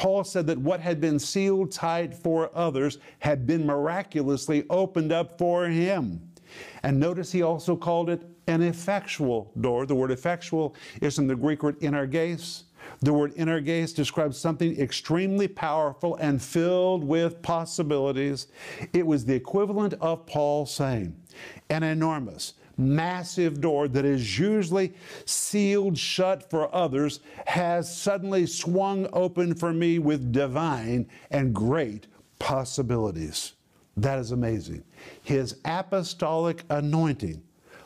Paul 0.00 0.24
said 0.24 0.46
that 0.46 0.56
what 0.56 0.80
had 0.80 0.98
been 0.98 1.18
sealed 1.18 1.72
tight 1.72 2.14
for 2.14 2.50
others 2.54 2.96
had 3.18 3.46
been 3.46 3.66
miraculously 3.66 4.64
opened 4.70 5.12
up 5.12 5.36
for 5.36 5.66
him. 5.66 6.26
And 6.82 6.98
notice 6.98 7.30
he 7.30 7.42
also 7.42 7.76
called 7.76 8.08
it 8.08 8.22
an 8.46 8.62
effectual 8.62 9.52
door. 9.60 9.84
The 9.84 9.94
word 9.94 10.10
effectual 10.10 10.74
is 11.02 11.16
from 11.16 11.26
the 11.26 11.36
Greek 11.36 11.62
word 11.62 11.76
energes, 11.82 12.64
the 13.02 13.12
word 13.12 13.34
energes 13.36 13.92
describes 13.92 14.38
something 14.38 14.80
extremely 14.80 15.46
powerful 15.46 16.16
and 16.16 16.40
filled 16.40 17.04
with 17.04 17.42
possibilities. 17.42 18.46
It 18.94 19.06
was 19.06 19.26
the 19.26 19.34
equivalent 19.34 19.92
of 20.00 20.24
Paul 20.24 20.64
saying, 20.64 21.14
an 21.68 21.82
enormous, 21.82 22.54
massive 22.80 23.60
door 23.60 23.88
that 23.88 24.04
is 24.04 24.38
usually 24.38 24.92
sealed 25.24 25.96
shut 25.96 26.48
for 26.50 26.74
others 26.74 27.20
has 27.46 27.94
suddenly 27.94 28.46
swung 28.46 29.08
open 29.12 29.54
for 29.54 29.72
me 29.72 29.98
with 29.98 30.32
divine 30.32 31.08
and 31.30 31.54
great 31.54 32.06
possibilities. 32.38 33.52
That 33.96 34.18
is 34.18 34.32
amazing. 34.32 34.82
His 35.22 35.56
apostolic 35.64 36.64
anointing, 36.70 37.42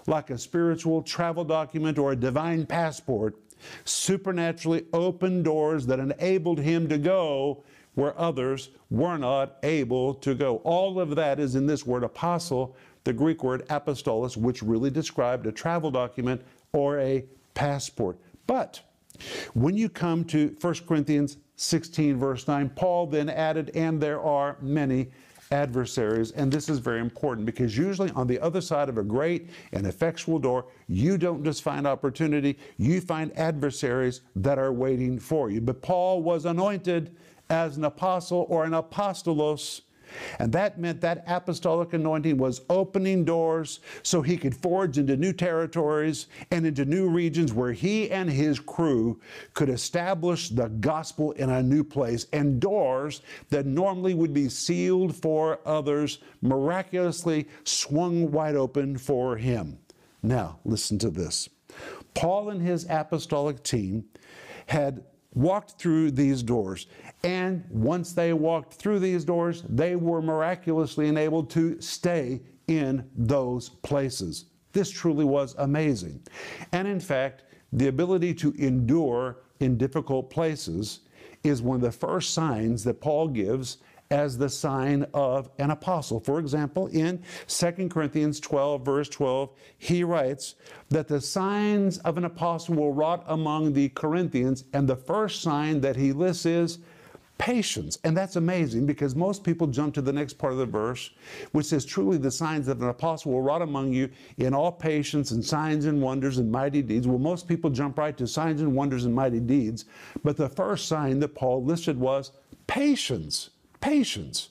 like 0.06 0.30
a 0.30 0.38
spiritual 0.38 1.02
travel 1.02 1.44
document 1.44 1.98
or 1.98 2.12
a 2.12 2.16
divine 2.16 2.66
passport, 2.66 3.36
supernaturally 3.84 4.84
opened 4.92 5.44
doors 5.44 5.86
that 5.86 5.98
enabled 5.98 6.58
him 6.58 6.88
to 6.88 6.98
go 6.98 7.64
where 7.94 8.18
others 8.18 8.70
were 8.90 9.16
not 9.16 9.56
able 9.62 10.14
to 10.14 10.34
go. 10.34 10.56
All 10.64 11.00
of 11.00 11.14
that 11.16 11.38
is 11.38 11.54
in 11.54 11.66
this 11.66 11.86
word 11.86 12.04
apostle, 12.04 12.76
the 13.04 13.12
Greek 13.12 13.44
word 13.44 13.66
apostolos, 13.68 14.36
which 14.36 14.62
really 14.62 14.90
described 14.90 15.46
a 15.46 15.52
travel 15.52 15.90
document 15.90 16.42
or 16.72 16.98
a 16.98 17.24
passport. 17.54 18.18
But 18.46 18.80
when 19.54 19.76
you 19.76 19.88
come 19.88 20.24
to 20.26 20.56
1 20.60 20.74
Corinthians 20.86 21.36
16, 21.56 22.18
verse 22.18 22.48
9, 22.48 22.70
Paul 22.70 23.06
then 23.06 23.28
added, 23.28 23.70
and 23.74 24.00
there 24.00 24.20
are 24.20 24.56
many 24.60 25.08
adversaries. 25.52 26.32
And 26.32 26.50
this 26.50 26.68
is 26.68 26.78
very 26.78 27.00
important 27.00 27.46
because 27.46 27.76
usually 27.76 28.10
on 28.10 28.26
the 28.26 28.40
other 28.40 28.60
side 28.60 28.88
of 28.88 28.98
a 28.98 29.04
great 29.04 29.50
and 29.72 29.86
effectual 29.86 30.38
door, 30.38 30.66
you 30.88 31.16
don't 31.16 31.44
just 31.44 31.62
find 31.62 31.86
opportunity, 31.86 32.58
you 32.76 33.00
find 33.00 33.36
adversaries 33.38 34.22
that 34.36 34.58
are 34.58 34.72
waiting 34.72 35.18
for 35.18 35.50
you. 35.50 35.60
But 35.60 35.80
Paul 35.80 36.22
was 36.22 36.44
anointed 36.44 37.14
as 37.50 37.76
an 37.76 37.84
apostle 37.84 38.46
or 38.48 38.64
an 38.64 38.72
apostolos 38.72 39.82
and 40.38 40.52
that 40.52 40.78
meant 40.78 41.00
that 41.00 41.24
apostolic 41.26 41.92
anointing 41.92 42.36
was 42.38 42.62
opening 42.70 43.24
doors 43.24 43.80
so 44.02 44.22
he 44.22 44.36
could 44.36 44.54
forge 44.54 44.98
into 44.98 45.16
new 45.16 45.32
territories 45.32 46.26
and 46.50 46.66
into 46.66 46.84
new 46.84 47.08
regions 47.08 47.52
where 47.52 47.72
he 47.72 48.10
and 48.10 48.30
his 48.30 48.60
crew 48.60 49.20
could 49.54 49.68
establish 49.68 50.48
the 50.48 50.68
gospel 50.68 51.32
in 51.32 51.50
a 51.50 51.62
new 51.62 51.84
place. 51.84 52.26
And 52.32 52.60
doors 52.60 53.22
that 53.50 53.66
normally 53.66 54.14
would 54.14 54.34
be 54.34 54.48
sealed 54.48 55.14
for 55.14 55.60
others 55.66 56.18
miraculously 56.42 57.48
swung 57.64 58.30
wide 58.30 58.56
open 58.56 58.98
for 58.98 59.36
him. 59.36 59.78
Now, 60.22 60.58
listen 60.64 60.98
to 61.00 61.10
this. 61.10 61.48
Paul 62.14 62.50
and 62.50 62.62
his 62.62 62.86
apostolic 62.88 63.62
team 63.62 64.04
had 64.66 65.04
walked 65.34 65.78
through 65.78 66.12
these 66.12 66.42
doors. 66.42 66.86
And 67.22 67.64
once 67.70 68.12
they 68.12 68.32
walked 68.32 68.74
through 68.74 69.00
these 69.00 69.24
doors, 69.24 69.64
they 69.68 69.96
were 69.96 70.22
miraculously 70.22 71.08
enabled 71.08 71.50
to 71.50 71.80
stay 71.80 72.42
in 72.68 73.08
those 73.16 73.68
places. 73.68 74.46
This 74.72 74.90
truly 74.90 75.24
was 75.24 75.54
amazing. 75.58 76.22
And 76.72 76.88
in 76.88 77.00
fact, 77.00 77.44
the 77.72 77.88
ability 77.88 78.34
to 78.34 78.52
endure 78.58 79.38
in 79.60 79.76
difficult 79.76 80.30
places 80.30 81.00
is 81.42 81.62
one 81.62 81.76
of 81.76 81.82
the 81.82 81.92
first 81.92 82.32
signs 82.32 82.82
that 82.84 83.00
Paul 83.00 83.28
gives 83.28 83.78
as 84.14 84.38
the 84.38 84.48
sign 84.48 85.04
of 85.12 85.50
an 85.58 85.72
apostle. 85.72 86.20
For 86.20 86.38
example, 86.38 86.86
in 86.86 87.20
2 87.48 87.88
Corinthians 87.88 88.38
12, 88.38 88.84
verse 88.84 89.08
12, 89.08 89.50
he 89.76 90.04
writes 90.04 90.54
that 90.90 91.08
the 91.08 91.20
signs 91.20 91.98
of 91.98 92.16
an 92.16 92.24
apostle 92.24 92.76
will 92.76 92.92
wrought 92.92 93.24
among 93.26 93.72
the 93.72 93.88
Corinthians, 93.88 94.66
and 94.72 94.88
the 94.88 94.94
first 94.94 95.42
sign 95.42 95.80
that 95.80 95.96
he 95.96 96.12
lists 96.12 96.46
is 96.46 96.78
patience. 97.38 97.98
And 98.04 98.16
that's 98.16 98.36
amazing 98.36 98.86
because 98.86 99.16
most 99.16 99.42
people 99.42 99.66
jump 99.66 99.94
to 99.94 100.00
the 100.00 100.12
next 100.12 100.34
part 100.34 100.52
of 100.52 100.60
the 100.60 100.66
verse, 100.66 101.10
which 101.50 101.66
says, 101.66 101.84
Truly 101.84 102.16
the 102.16 102.30
signs 102.30 102.68
of 102.68 102.80
an 102.82 102.90
apostle 102.90 103.32
will 103.32 103.42
wrought 103.42 103.62
among 103.62 103.92
you 103.92 104.08
in 104.38 104.54
all 104.54 104.70
patience 104.70 105.32
and 105.32 105.44
signs 105.44 105.86
and 105.86 106.00
wonders 106.00 106.38
and 106.38 106.52
mighty 106.52 106.82
deeds. 106.82 107.08
Well, 107.08 107.18
most 107.18 107.48
people 107.48 107.68
jump 107.68 107.98
right 107.98 108.16
to 108.16 108.28
signs 108.28 108.60
and 108.60 108.76
wonders 108.76 109.06
and 109.06 109.14
mighty 109.14 109.40
deeds. 109.40 109.86
But 110.22 110.36
the 110.36 110.48
first 110.48 110.86
sign 110.86 111.18
that 111.18 111.34
Paul 111.34 111.64
listed 111.64 111.98
was 111.98 112.30
patience 112.68 113.50
patience. 113.84 114.48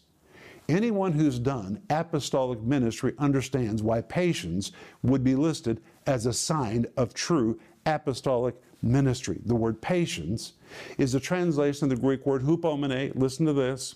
Anyone 0.70 1.12
who's 1.12 1.40
done 1.40 1.82
apostolic 1.90 2.62
ministry 2.62 3.14
understands 3.18 3.82
why 3.82 4.00
patience 4.02 4.72
would 5.02 5.24
be 5.24 5.34
listed 5.34 5.82
as 6.06 6.28
a 6.28 6.34
sign 6.34 6.86
of 6.98 7.16
true 7.16 7.60
apostolic 7.88 8.54
ministry. 8.84 9.40
The 9.46 9.56
word 9.56 9.82
patience 9.82 10.54
is 11.00 11.16
a 11.16 11.20
translation 11.20 11.86
of 11.86 11.90
the 11.90 12.02
Greek 12.02 12.28
word 12.28 12.44
hupomene. 12.44 13.16
Listen 13.16 13.48
to 13.48 13.54
this. 13.54 13.96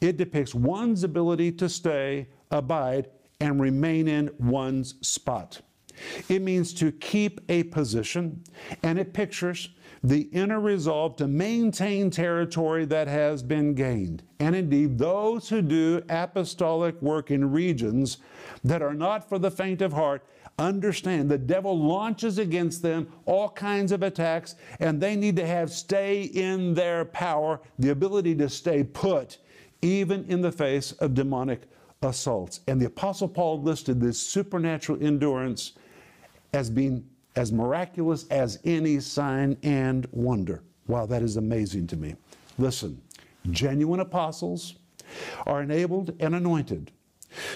It 0.00 0.16
depicts 0.16 0.52
one's 0.52 1.04
ability 1.04 1.52
to 1.52 1.68
stay, 1.68 2.26
abide, 2.50 3.08
and 3.40 3.60
remain 3.60 4.08
in 4.08 4.30
one's 4.40 4.96
spot. 5.06 5.60
It 6.28 6.42
means 6.42 6.74
to 6.74 6.90
keep 6.90 7.40
a 7.48 7.62
position, 7.64 8.42
and 8.82 8.98
it 8.98 9.14
pictures 9.14 9.68
the 10.04 10.22
inner 10.32 10.58
resolve 10.60 11.16
to 11.16 11.28
maintain 11.28 12.10
territory 12.10 12.84
that 12.84 13.06
has 13.06 13.42
been 13.42 13.74
gained. 13.74 14.22
And 14.40 14.56
indeed, 14.56 14.98
those 14.98 15.48
who 15.48 15.62
do 15.62 16.02
apostolic 16.08 17.00
work 17.00 17.30
in 17.30 17.52
regions 17.52 18.18
that 18.64 18.82
are 18.82 18.94
not 18.94 19.28
for 19.28 19.38
the 19.38 19.50
faint 19.50 19.80
of 19.80 19.92
heart 19.92 20.24
understand 20.58 21.30
the 21.30 21.38
devil 21.38 21.78
launches 21.78 22.38
against 22.38 22.82
them 22.82 23.06
all 23.26 23.48
kinds 23.48 23.92
of 23.92 24.02
attacks, 24.02 24.56
and 24.80 25.00
they 25.00 25.16
need 25.16 25.36
to 25.36 25.46
have 25.46 25.70
stay 25.70 26.22
in 26.22 26.74
their 26.74 27.04
power, 27.04 27.60
the 27.78 27.90
ability 27.90 28.34
to 28.34 28.48
stay 28.48 28.82
put, 28.82 29.38
even 29.82 30.24
in 30.24 30.42
the 30.42 30.52
face 30.52 30.92
of 30.92 31.14
demonic 31.14 31.62
assaults. 32.02 32.60
And 32.66 32.80
the 32.80 32.86
Apostle 32.86 33.28
Paul 33.28 33.62
listed 33.62 34.00
this 34.00 34.20
supernatural 34.20 35.02
endurance 35.02 35.72
as 36.52 36.68
being 36.68 37.08
as 37.36 37.52
miraculous 37.52 38.26
as 38.28 38.58
any 38.64 39.00
sign 39.00 39.56
and 39.62 40.06
wonder. 40.12 40.62
Wow, 40.86 41.06
that 41.06 41.22
is 41.22 41.36
amazing 41.36 41.86
to 41.88 41.96
me. 41.96 42.16
Listen, 42.58 43.00
genuine 43.50 44.00
apostles 44.00 44.74
are 45.46 45.62
enabled 45.62 46.14
and 46.20 46.34
anointed 46.34 46.92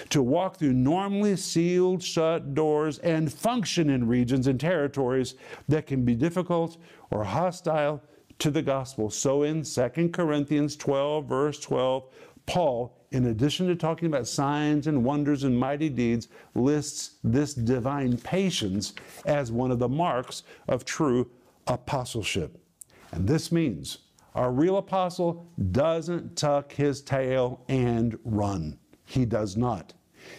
to 0.09 0.23
walk 0.23 0.57
through 0.57 0.73
normally 0.73 1.35
sealed 1.35 2.01
shut 2.01 2.53
doors 2.53 2.97
and 2.99 3.31
function 3.31 3.89
in 3.89 4.07
regions 4.07 4.47
and 4.47 4.59
territories 4.59 5.35
that 5.67 5.85
can 5.85 6.03
be 6.03 6.15
difficult 6.15 6.77
or 7.11 7.23
hostile 7.23 8.01
to 8.39 8.51
the 8.51 8.61
gospel. 8.61 9.09
So 9.09 9.43
in 9.43 9.63
2 9.63 10.09
Corinthians 10.09 10.75
12, 10.75 11.25
verse 11.25 11.59
12, 11.59 12.05
Paul 12.45 12.96
in 13.17 13.25
addition 13.25 13.65
to 13.65 13.75
talking 13.75 14.05
about 14.05 14.27
signs 14.27 14.85
and 14.85 15.03
wonders 15.03 15.43
and 15.43 15.57
mighty 15.57 15.89
deeds, 15.89 16.27
lists 16.53 17.15
this 17.23 17.55
divine 17.55 18.15
patience 18.15 18.93
as 19.25 19.51
one 19.51 19.71
of 19.71 19.79
the 19.79 19.89
marks 19.89 20.43
of 20.67 20.85
true 20.85 21.27
apostleship. 21.65 22.61
And 23.11 23.27
this 23.27 23.51
means 23.51 23.97
our 24.35 24.51
real 24.51 24.77
apostle 24.77 25.47
doesn't 25.71 26.37
tuck 26.37 26.71
his 26.71 27.01
tail 27.01 27.65
and 27.67 28.19
run. 28.23 28.77
He 29.05 29.25
does 29.25 29.57
not. 29.57 29.93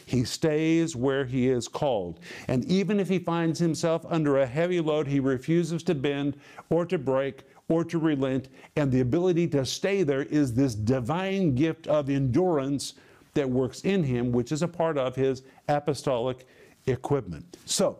He 0.06 0.22
stays 0.22 0.94
where 0.94 1.24
he 1.24 1.48
is 1.48 1.66
called. 1.66 2.20
And 2.46 2.64
even 2.66 3.00
if 3.00 3.08
he 3.08 3.18
finds 3.18 3.58
himself 3.58 4.06
under 4.08 4.38
a 4.38 4.46
heavy 4.46 4.80
load, 4.80 5.08
he 5.08 5.18
refuses 5.18 5.82
to 5.82 5.96
bend 5.96 6.36
or 6.70 6.86
to 6.86 6.96
break 6.96 7.42
or 7.68 7.84
to 7.84 7.98
relent. 7.98 8.48
And 8.76 8.90
the 8.90 9.00
ability 9.00 9.48
to 9.48 9.64
stay 9.64 10.02
there 10.02 10.22
is 10.22 10.54
this 10.54 10.74
divine 10.74 11.54
gift 11.54 11.86
of 11.86 12.10
endurance 12.10 12.94
that 13.34 13.48
works 13.48 13.82
in 13.82 14.02
him, 14.02 14.32
which 14.32 14.52
is 14.52 14.62
a 14.62 14.68
part 14.68 14.98
of 14.98 15.14
his 15.14 15.42
apostolic 15.68 16.46
equipment. 16.86 17.56
So, 17.64 17.98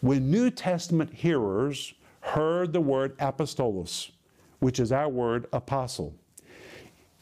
when 0.00 0.30
New 0.30 0.50
Testament 0.50 1.12
hearers 1.12 1.94
heard 2.20 2.72
the 2.72 2.80
word 2.80 3.18
apostolos, 3.18 4.10
which 4.60 4.78
is 4.78 4.92
our 4.92 5.08
word 5.08 5.46
apostle, 5.52 6.14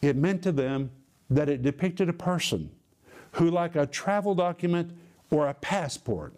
it 0.01 0.15
meant 0.15 0.43
to 0.43 0.51
them 0.51 0.91
that 1.29 1.49
it 1.49 1.61
depicted 1.61 2.09
a 2.09 2.13
person 2.13 2.69
who, 3.33 3.49
like 3.49 3.75
a 3.75 3.85
travel 3.85 4.35
document 4.35 4.91
or 5.31 5.47
a 5.47 5.53
passport, 5.53 6.35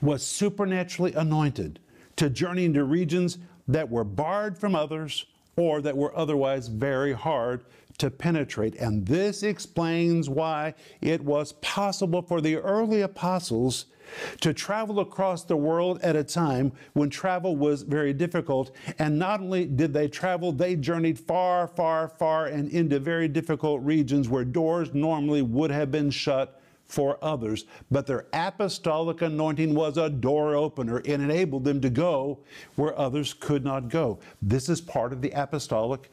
was 0.00 0.26
supernaturally 0.26 1.12
anointed 1.14 1.78
to 2.16 2.28
journey 2.28 2.64
into 2.64 2.84
regions 2.84 3.38
that 3.68 3.88
were 3.88 4.04
barred 4.04 4.58
from 4.58 4.74
others 4.74 5.26
or 5.56 5.80
that 5.82 5.96
were 5.96 6.16
otherwise 6.16 6.68
very 6.68 7.12
hard 7.12 7.64
to 7.98 8.10
penetrate. 8.10 8.74
And 8.76 9.06
this 9.06 9.42
explains 9.42 10.28
why 10.28 10.74
it 11.00 11.22
was 11.22 11.52
possible 11.54 12.22
for 12.22 12.40
the 12.40 12.56
early 12.56 13.02
apostles 13.02 13.86
to 14.40 14.52
travel 14.52 15.00
across 15.00 15.44
the 15.44 15.56
world 15.56 16.00
at 16.02 16.16
a 16.16 16.24
time 16.24 16.72
when 16.94 17.10
travel 17.10 17.56
was 17.56 17.82
very 17.82 18.12
difficult. 18.12 18.74
And 18.98 19.18
not 19.18 19.40
only 19.40 19.66
did 19.66 19.92
they 19.92 20.08
travel, 20.08 20.50
they 20.52 20.76
journeyed 20.76 21.18
far, 21.18 21.68
far, 21.68 22.08
far 22.08 22.46
and 22.46 22.68
into 22.70 22.98
very 22.98 23.28
difficult 23.28 23.82
regions 23.82 24.28
where 24.28 24.44
doors 24.44 24.94
normally 24.94 25.42
would 25.42 25.70
have 25.70 25.90
been 25.90 26.10
shut 26.10 26.59
for 26.90 27.18
others, 27.22 27.66
but 27.90 28.06
their 28.06 28.26
apostolic 28.32 29.22
anointing 29.22 29.74
was 29.74 29.96
a 29.96 30.10
door 30.10 30.56
opener. 30.56 30.98
It 30.98 31.20
enabled 31.20 31.64
them 31.64 31.80
to 31.82 31.90
go 31.90 32.40
where 32.74 32.98
others 32.98 33.32
could 33.32 33.64
not 33.64 33.88
go. 33.88 34.18
This 34.42 34.68
is 34.68 34.80
part 34.80 35.12
of 35.12 35.22
the 35.22 35.30
apostolic 35.30 36.10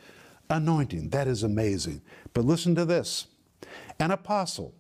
anointing. 0.51 1.09
That 1.09 1.27
is 1.27 1.41
amazing. 1.41 2.01
But 2.33 2.45
listen 2.45 2.75
to 2.75 2.85
this 2.85 3.25
an 3.99 4.11
apostle 4.11 4.75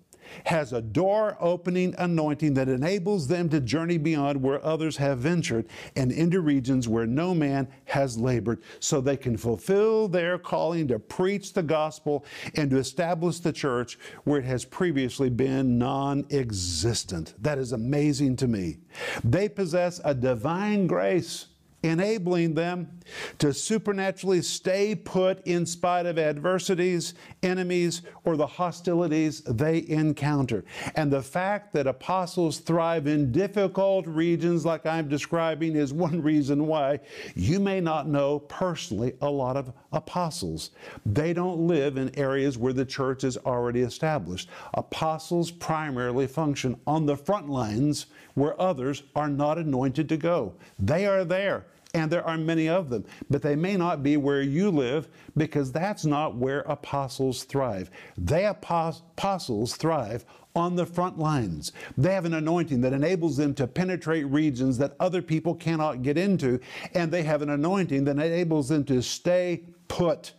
has 0.45 0.73
a 0.73 0.81
door 0.81 1.37
opening 1.39 1.93
anointing 1.97 2.53
that 2.53 2.69
enables 2.69 3.27
them 3.27 3.49
to 3.49 3.59
journey 3.59 3.97
beyond 3.97 4.41
where 4.41 4.63
others 4.65 4.97
have 4.97 5.19
ventured 5.19 5.67
and 5.95 6.11
into 6.11 6.41
regions 6.41 6.87
where 6.87 7.05
no 7.05 7.33
man 7.33 7.67
has 7.85 8.17
labored 8.17 8.61
so 8.79 9.01
they 9.01 9.17
can 9.17 9.37
fulfill 9.37 10.07
their 10.07 10.37
calling 10.37 10.87
to 10.87 10.99
preach 10.99 11.53
the 11.53 11.63
gospel 11.63 12.25
and 12.55 12.69
to 12.69 12.77
establish 12.77 13.39
the 13.39 13.53
church 13.53 13.97
where 14.23 14.39
it 14.39 14.45
has 14.45 14.65
previously 14.65 15.29
been 15.29 15.77
non 15.77 16.25
existent. 16.31 17.33
That 17.41 17.57
is 17.57 17.71
amazing 17.71 18.35
to 18.37 18.47
me. 18.47 18.77
They 19.23 19.49
possess 19.49 19.99
a 20.03 20.13
divine 20.13 20.87
grace 20.87 21.47
enabling 21.87 22.53
them 22.53 22.99
to 23.39 23.53
supernaturally 23.53 24.41
stay 24.41 24.93
put 24.93 25.45
in 25.47 25.65
spite 25.65 26.05
of 26.05 26.19
adversities, 26.19 27.13
enemies, 27.43 28.01
or 28.25 28.35
the 28.35 28.45
hostilities 28.47 29.41
they 29.41 29.87
encounter. 29.87 30.65
And 30.95 31.11
the 31.11 31.21
fact 31.21 31.73
that 31.73 31.87
apostles 31.87 32.59
thrive 32.59 33.07
in 33.07 33.31
difficult 33.31 34.05
regions 34.07 34.65
like 34.65 34.85
I'm 34.85 35.07
describing 35.07 35.75
is 35.75 35.93
one 35.93 36.21
reason 36.21 36.67
why 36.67 36.99
you 37.35 37.59
may 37.59 37.79
not 37.79 38.07
know 38.07 38.39
personally 38.39 39.13
a 39.21 39.29
lot 39.29 39.57
of 39.57 39.71
apostles. 39.93 40.71
They 41.05 41.33
don't 41.33 41.67
live 41.67 41.97
in 41.97 42.17
areas 42.17 42.57
where 42.57 42.73
the 42.73 42.85
church 42.85 43.23
is 43.23 43.37
already 43.37 43.81
established. 43.81 44.49
Apostles 44.73 45.51
primarily 45.51 46.27
function 46.27 46.79
on 46.85 47.05
the 47.05 47.15
front 47.15 47.49
lines 47.49 48.07
where 48.33 48.59
others 48.61 49.03
are 49.15 49.29
not 49.29 49.57
anointed 49.57 50.09
to 50.09 50.17
go. 50.17 50.53
They 50.77 51.05
are 51.05 51.23
there 51.25 51.65
and 51.93 52.11
there 52.11 52.25
are 52.25 52.37
many 52.37 52.67
of 52.67 52.89
them, 52.89 53.05
but 53.29 53.41
they 53.41 53.55
may 53.55 53.77
not 53.77 54.03
be 54.03 54.17
where 54.17 54.41
you 54.41 54.69
live 54.69 55.07
because 55.35 55.71
that's 55.71 56.05
not 56.05 56.35
where 56.35 56.61
apostles 56.61 57.43
thrive. 57.43 57.89
They 58.17 58.45
apostles 58.45 59.75
thrive 59.75 60.25
on 60.55 60.75
the 60.75 60.85
front 60.85 61.19
lines. 61.19 61.71
They 61.97 62.13
have 62.13 62.25
an 62.25 62.33
anointing 62.33 62.81
that 62.81 62.93
enables 62.93 63.37
them 63.37 63.53
to 63.55 63.67
penetrate 63.67 64.27
regions 64.27 64.77
that 64.79 64.95
other 64.99 65.21
people 65.21 65.55
cannot 65.55 66.01
get 66.01 66.17
into, 66.17 66.59
and 66.93 67.11
they 67.11 67.23
have 67.23 67.41
an 67.41 67.51
anointing 67.51 68.03
that 68.05 68.11
enables 68.17 68.69
them 68.69 68.83
to 68.85 69.01
stay 69.01 69.63
put. 69.87 70.33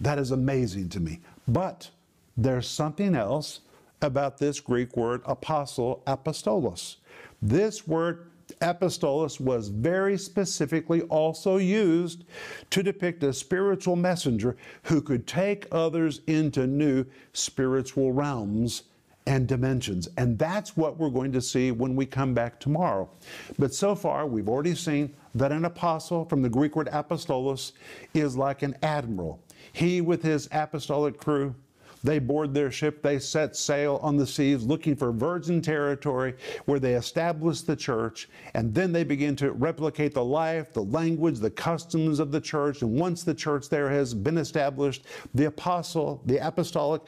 That 0.00 0.18
is 0.18 0.30
amazing 0.30 0.88
to 0.90 1.00
me. 1.00 1.20
But 1.46 1.90
there's 2.36 2.66
something 2.66 3.14
else 3.14 3.60
about 4.00 4.38
this 4.38 4.58
Greek 4.58 4.96
word 4.96 5.22
apostle, 5.26 6.02
apostolos. 6.06 6.96
This 7.40 7.86
word 7.86 8.31
apostolos 8.62 9.40
was 9.40 9.68
very 9.68 10.16
specifically 10.16 11.02
also 11.02 11.58
used 11.58 12.24
to 12.70 12.82
depict 12.82 13.22
a 13.24 13.32
spiritual 13.32 13.96
messenger 13.96 14.56
who 14.84 15.02
could 15.02 15.26
take 15.26 15.66
others 15.72 16.20
into 16.26 16.66
new 16.66 17.04
spiritual 17.32 18.12
realms 18.12 18.84
and 19.26 19.46
dimensions. 19.46 20.08
And 20.16 20.38
that's 20.38 20.76
what 20.76 20.98
we're 20.98 21.10
going 21.10 21.32
to 21.32 21.40
see 21.40 21.70
when 21.70 21.94
we 21.94 22.06
come 22.06 22.34
back 22.34 22.58
tomorrow. 22.58 23.08
But 23.58 23.74
so 23.74 23.94
far, 23.94 24.26
we've 24.26 24.48
already 24.48 24.74
seen 24.74 25.14
that 25.34 25.52
an 25.52 25.64
apostle 25.64 26.24
from 26.24 26.42
the 26.42 26.48
Greek 26.48 26.76
word 26.76 26.88
apostolos 26.88 27.72
is 28.14 28.36
like 28.36 28.62
an 28.62 28.76
admiral. 28.82 29.40
He, 29.72 30.00
with 30.00 30.22
his 30.22 30.48
apostolic 30.52 31.18
crew, 31.18 31.54
they 32.04 32.18
board 32.18 32.52
their 32.52 32.70
ship, 32.70 33.02
they 33.02 33.18
set 33.18 33.56
sail 33.56 34.00
on 34.02 34.16
the 34.16 34.26
seas 34.26 34.64
looking 34.64 34.96
for 34.96 35.12
virgin 35.12 35.60
territory 35.60 36.34
where 36.64 36.80
they 36.80 36.94
establish 36.94 37.60
the 37.60 37.76
church, 37.76 38.28
and 38.54 38.74
then 38.74 38.92
they 38.92 39.04
begin 39.04 39.36
to 39.36 39.52
replicate 39.52 40.14
the 40.14 40.24
life, 40.24 40.72
the 40.72 40.82
language, 40.82 41.38
the 41.38 41.50
customs 41.50 42.18
of 42.18 42.32
the 42.32 42.40
church. 42.40 42.82
And 42.82 42.98
once 42.98 43.22
the 43.22 43.34
church 43.34 43.68
there 43.68 43.88
has 43.90 44.14
been 44.14 44.38
established, 44.38 45.04
the 45.34 45.44
apostle, 45.44 46.20
the 46.26 46.38
apostolic, 46.38 47.02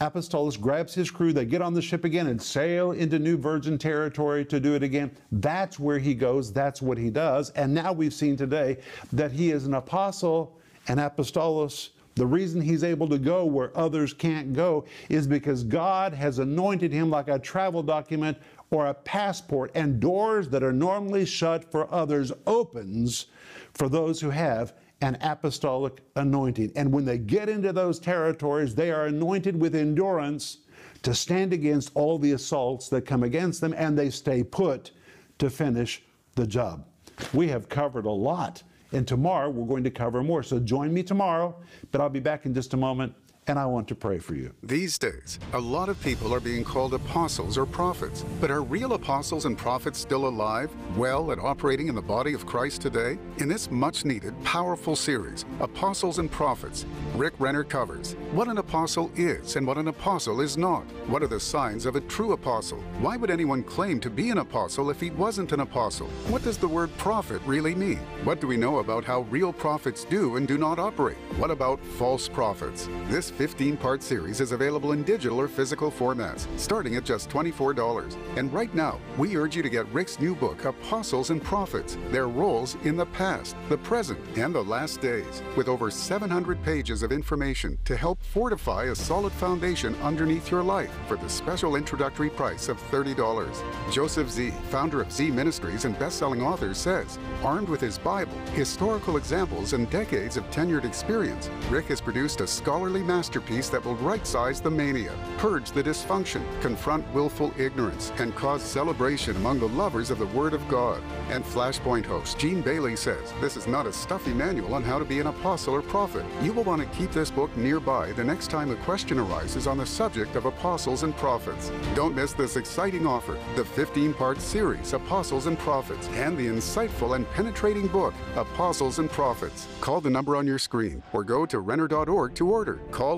Apostolos 0.00 0.60
grabs 0.60 0.94
his 0.94 1.10
crew, 1.10 1.32
they 1.32 1.44
get 1.44 1.60
on 1.60 1.74
the 1.74 1.82
ship 1.82 2.04
again 2.04 2.28
and 2.28 2.40
sail 2.40 2.92
into 2.92 3.18
new 3.18 3.36
virgin 3.36 3.76
territory 3.76 4.44
to 4.44 4.60
do 4.60 4.76
it 4.76 4.84
again. 4.84 5.10
That's 5.32 5.80
where 5.80 5.98
he 5.98 6.14
goes, 6.14 6.52
that's 6.52 6.80
what 6.80 6.98
he 6.98 7.10
does. 7.10 7.50
And 7.50 7.74
now 7.74 7.92
we've 7.92 8.14
seen 8.14 8.36
today 8.36 8.78
that 9.12 9.32
he 9.32 9.50
is 9.50 9.66
an 9.66 9.74
apostle, 9.74 10.56
an 10.86 10.98
apostolos, 10.98 11.90
the 12.18 12.26
reason 12.26 12.60
he's 12.60 12.84
able 12.84 13.08
to 13.08 13.18
go 13.18 13.44
where 13.44 13.76
others 13.76 14.12
can't 14.12 14.52
go 14.52 14.84
is 15.08 15.26
because 15.26 15.64
God 15.64 16.12
has 16.12 16.38
anointed 16.38 16.92
him 16.92 17.08
like 17.10 17.28
a 17.28 17.38
travel 17.38 17.82
document 17.82 18.36
or 18.70 18.88
a 18.88 18.94
passport, 18.94 19.70
and 19.74 19.98
doors 19.98 20.48
that 20.50 20.62
are 20.62 20.72
normally 20.72 21.24
shut 21.24 21.70
for 21.70 21.92
others 21.92 22.32
opens 22.46 23.26
for 23.72 23.88
those 23.88 24.20
who 24.20 24.30
have 24.30 24.74
an 25.00 25.16
apostolic 25.22 26.00
anointing. 26.16 26.72
And 26.76 26.92
when 26.92 27.04
they 27.04 27.18
get 27.18 27.48
into 27.48 27.72
those 27.72 27.98
territories, 27.98 28.74
they 28.74 28.90
are 28.90 29.06
anointed 29.06 29.58
with 29.58 29.74
endurance 29.74 30.58
to 31.02 31.14
stand 31.14 31.52
against 31.52 31.92
all 31.94 32.18
the 32.18 32.32
assaults 32.32 32.88
that 32.88 33.02
come 33.02 33.22
against 33.22 33.60
them, 33.60 33.74
and 33.76 33.96
they 33.96 34.10
stay 34.10 34.42
put 34.42 34.90
to 35.38 35.48
finish 35.48 36.02
the 36.34 36.46
job. 36.46 36.84
We 37.32 37.48
have 37.48 37.68
covered 37.68 38.06
a 38.06 38.10
lot 38.10 38.62
and 38.92 39.06
tomorrow 39.06 39.50
we're 39.50 39.66
going 39.66 39.84
to 39.84 39.90
cover 39.90 40.22
more. 40.22 40.42
So 40.42 40.58
join 40.58 40.92
me 40.92 41.02
tomorrow, 41.02 41.56
but 41.90 42.00
I'll 42.00 42.08
be 42.08 42.20
back 42.20 42.46
in 42.46 42.54
just 42.54 42.74
a 42.74 42.76
moment 42.76 43.14
and 43.48 43.58
I 43.58 43.64
want 43.64 43.88
to 43.88 43.94
pray 43.94 44.18
for 44.18 44.34
you. 44.34 44.52
These 44.62 44.98
days, 44.98 45.38
a 45.54 45.58
lot 45.58 45.88
of 45.88 46.00
people 46.02 46.34
are 46.34 46.40
being 46.40 46.64
called 46.64 46.92
apostles 46.92 47.56
or 47.56 47.64
prophets. 47.64 48.24
But 48.40 48.50
are 48.50 48.62
real 48.62 48.92
apostles 48.92 49.46
and 49.46 49.56
prophets 49.56 49.98
still 49.98 50.28
alive, 50.28 50.70
well, 50.96 51.30
and 51.30 51.40
operating 51.40 51.88
in 51.88 51.94
the 51.94 52.02
body 52.02 52.34
of 52.34 52.44
Christ 52.44 52.82
today? 52.82 53.18
In 53.38 53.48
this 53.48 53.70
much 53.70 54.04
needed, 54.04 54.34
powerful 54.44 54.94
series, 54.94 55.46
Apostles 55.60 56.18
and 56.18 56.30
Prophets, 56.30 56.84
Rick 57.16 57.34
Renner 57.38 57.64
covers 57.64 58.14
what 58.32 58.48
an 58.48 58.58
apostle 58.58 59.10
is 59.16 59.56
and 59.56 59.66
what 59.66 59.78
an 59.78 59.88
apostle 59.88 60.42
is 60.42 60.58
not. 60.58 60.84
What 61.08 61.22
are 61.22 61.28
the 61.28 61.40
signs 61.40 61.86
of 61.86 61.96
a 61.96 62.02
true 62.02 62.32
apostle? 62.32 62.82
Why 63.00 63.16
would 63.16 63.30
anyone 63.30 63.62
claim 63.62 63.98
to 64.00 64.10
be 64.10 64.28
an 64.30 64.38
apostle 64.38 64.90
if 64.90 65.00
he 65.00 65.10
wasn't 65.10 65.52
an 65.52 65.60
apostle? 65.60 66.08
What 66.28 66.44
does 66.44 66.58
the 66.58 66.68
word 66.68 66.94
prophet 66.98 67.40
really 67.46 67.74
mean? 67.74 68.00
What 68.24 68.40
do 68.40 68.46
we 68.46 68.58
know 68.58 68.78
about 68.78 69.04
how 69.04 69.22
real 69.22 69.52
prophets 69.52 70.04
do 70.04 70.36
and 70.36 70.46
do 70.46 70.58
not 70.58 70.78
operate? 70.78 71.16
What 71.38 71.50
about 71.50 71.80
false 71.80 72.28
prophets? 72.28 72.88
This 73.06 73.30
15 73.38 73.76
part 73.76 74.02
series 74.02 74.40
is 74.40 74.50
available 74.50 74.90
in 74.90 75.04
digital 75.04 75.40
or 75.40 75.46
physical 75.46 75.92
formats, 75.92 76.48
starting 76.58 76.96
at 76.96 77.04
just 77.04 77.30
$24. 77.30 78.16
And 78.36 78.52
right 78.52 78.74
now, 78.74 78.98
we 79.16 79.36
urge 79.36 79.54
you 79.54 79.62
to 79.62 79.70
get 79.70 79.86
Rick's 79.92 80.18
new 80.18 80.34
book, 80.34 80.64
Apostles 80.64 81.30
and 81.30 81.40
Prophets 81.40 81.96
Their 82.10 82.26
Roles 82.26 82.74
in 82.82 82.96
the 82.96 83.06
Past, 83.06 83.54
the 83.68 83.78
Present, 83.78 84.18
and 84.36 84.52
the 84.52 84.64
Last 84.64 85.00
Days, 85.00 85.44
with 85.56 85.68
over 85.68 85.88
700 85.88 86.60
pages 86.64 87.04
of 87.04 87.12
information 87.12 87.78
to 87.84 87.96
help 87.96 88.20
fortify 88.24 88.86
a 88.86 88.94
solid 88.94 89.32
foundation 89.34 89.94
underneath 90.02 90.50
your 90.50 90.64
life 90.64 90.90
for 91.06 91.16
the 91.16 91.28
special 91.28 91.76
introductory 91.76 92.30
price 92.30 92.68
of 92.68 92.76
$30. 92.90 93.54
Joseph 93.92 94.28
Z., 94.30 94.50
founder 94.68 95.00
of 95.00 95.12
Z 95.12 95.30
Ministries 95.30 95.84
and 95.84 95.96
best 95.96 96.18
selling 96.18 96.42
author, 96.42 96.74
says 96.74 97.20
armed 97.44 97.68
with 97.68 97.80
his 97.80 97.98
Bible, 97.98 98.36
historical 98.54 99.16
examples, 99.16 99.74
and 99.74 99.88
decades 99.90 100.36
of 100.36 100.42
tenured 100.50 100.84
experience, 100.84 101.48
Rick 101.70 101.86
has 101.86 102.00
produced 102.00 102.40
a 102.40 102.46
scholarly 102.48 103.04
master 103.04 103.27
masterpiece 103.28 103.68
that 103.68 103.84
will 103.84 103.96
right 103.96 104.26
size 104.26 104.58
the 104.58 104.70
mania, 104.70 105.12
purge 105.36 105.70
the 105.72 105.82
dysfunction, 105.82 106.42
confront 106.62 107.04
willful 107.12 107.52
ignorance, 107.58 108.10
and 108.16 108.34
cause 108.34 108.62
celebration 108.62 109.36
among 109.36 109.58
the 109.58 109.68
lovers 109.68 110.10
of 110.10 110.18
the 110.18 110.26
Word 110.28 110.54
of 110.54 110.66
God. 110.66 111.02
And 111.28 111.44
Flashpoint 111.44 112.06
host 112.06 112.38
Gene 112.38 112.62
Bailey 112.62 112.96
says 112.96 113.34
this 113.38 113.58
is 113.58 113.66
not 113.66 113.86
a 113.86 113.92
stuffy 113.92 114.32
manual 114.32 114.72
on 114.72 114.82
how 114.82 114.98
to 114.98 115.04
be 115.04 115.20
an 115.20 115.26
apostle 115.26 115.74
or 115.74 115.82
prophet. 115.82 116.24
You 116.40 116.54
will 116.54 116.64
want 116.64 116.80
to 116.80 116.98
keep 116.98 117.12
this 117.12 117.30
book 117.30 117.54
nearby 117.54 118.12
the 118.12 118.24
next 118.24 118.48
time 118.48 118.70
a 118.70 118.76
question 118.76 119.18
arises 119.18 119.66
on 119.66 119.76
the 119.76 119.84
subject 119.84 120.34
of 120.34 120.46
apostles 120.46 121.02
and 121.02 121.14
prophets. 121.14 121.70
Don't 121.94 122.16
miss 122.16 122.32
this 122.32 122.56
exciting 122.56 123.06
offer 123.06 123.36
the 123.56 123.64
15 123.64 124.14
part 124.14 124.40
series, 124.40 124.94
Apostles 124.94 125.48
and 125.48 125.58
Prophets, 125.58 126.08
and 126.14 126.34
the 126.38 126.46
insightful 126.46 127.14
and 127.14 127.30
penetrating 127.32 127.88
book, 127.88 128.14
Apostles 128.36 129.00
and 129.00 129.10
Prophets. 129.10 129.68
Call 129.82 130.00
the 130.00 130.08
number 130.08 130.34
on 130.34 130.46
your 130.46 130.58
screen 130.58 131.02
or 131.12 131.24
go 131.24 131.44
to 131.44 131.58
Renner.org 131.60 132.34
to 132.34 132.48
order. 132.48 132.80
Call 132.90 133.17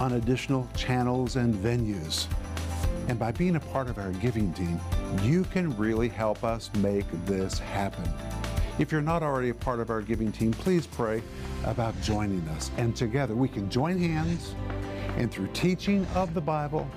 on 0.00 0.14
additional 0.14 0.68
channels 0.76 1.36
and 1.36 1.54
venues. 1.54 2.26
And 3.08 3.18
by 3.18 3.32
being 3.32 3.56
a 3.56 3.60
part 3.60 3.88
of 3.88 3.98
our 3.98 4.10
giving 4.12 4.52
team, 4.54 4.80
you 5.22 5.44
can 5.44 5.76
really 5.76 6.08
help 6.08 6.42
us 6.42 6.70
make 6.78 7.04
this 7.26 7.58
happen. 7.58 8.10
If 8.78 8.90
you're 8.90 9.02
not 9.02 9.22
already 9.22 9.50
a 9.50 9.54
part 9.54 9.78
of 9.78 9.90
our 9.90 10.00
giving 10.00 10.32
team, 10.32 10.52
please 10.52 10.86
pray 10.86 11.22
about 11.64 12.00
joining 12.02 12.46
us. 12.48 12.70
And 12.76 12.96
together 12.96 13.34
we 13.34 13.48
can 13.48 13.70
join 13.70 13.98
hands 13.98 14.54
and 15.16 15.30
through 15.30 15.48
teaching 15.52 16.06
of 16.14 16.34
the 16.34 16.40
Bible 16.40 16.88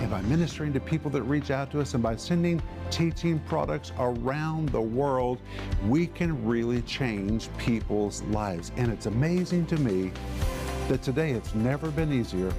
and 0.00 0.10
by 0.10 0.22
ministering 0.22 0.72
to 0.72 0.80
people 0.80 1.10
that 1.10 1.22
reach 1.22 1.50
out 1.50 1.70
to 1.72 1.80
us 1.80 1.94
and 1.94 2.02
by 2.02 2.14
sending 2.14 2.62
teaching 2.90 3.40
products 3.40 3.92
around 3.98 4.68
the 4.68 4.80
world, 4.80 5.38
we 5.86 6.06
can 6.06 6.46
really 6.46 6.82
change 6.82 7.48
people's 7.58 8.22
lives. 8.24 8.70
And 8.76 8.92
it's 8.92 9.06
amazing 9.06 9.66
to 9.66 9.76
me 9.76 10.12
that 10.88 11.02
today 11.02 11.32
it's 11.32 11.54
never 11.54 11.90
been 11.90 12.12
easier 12.12 12.52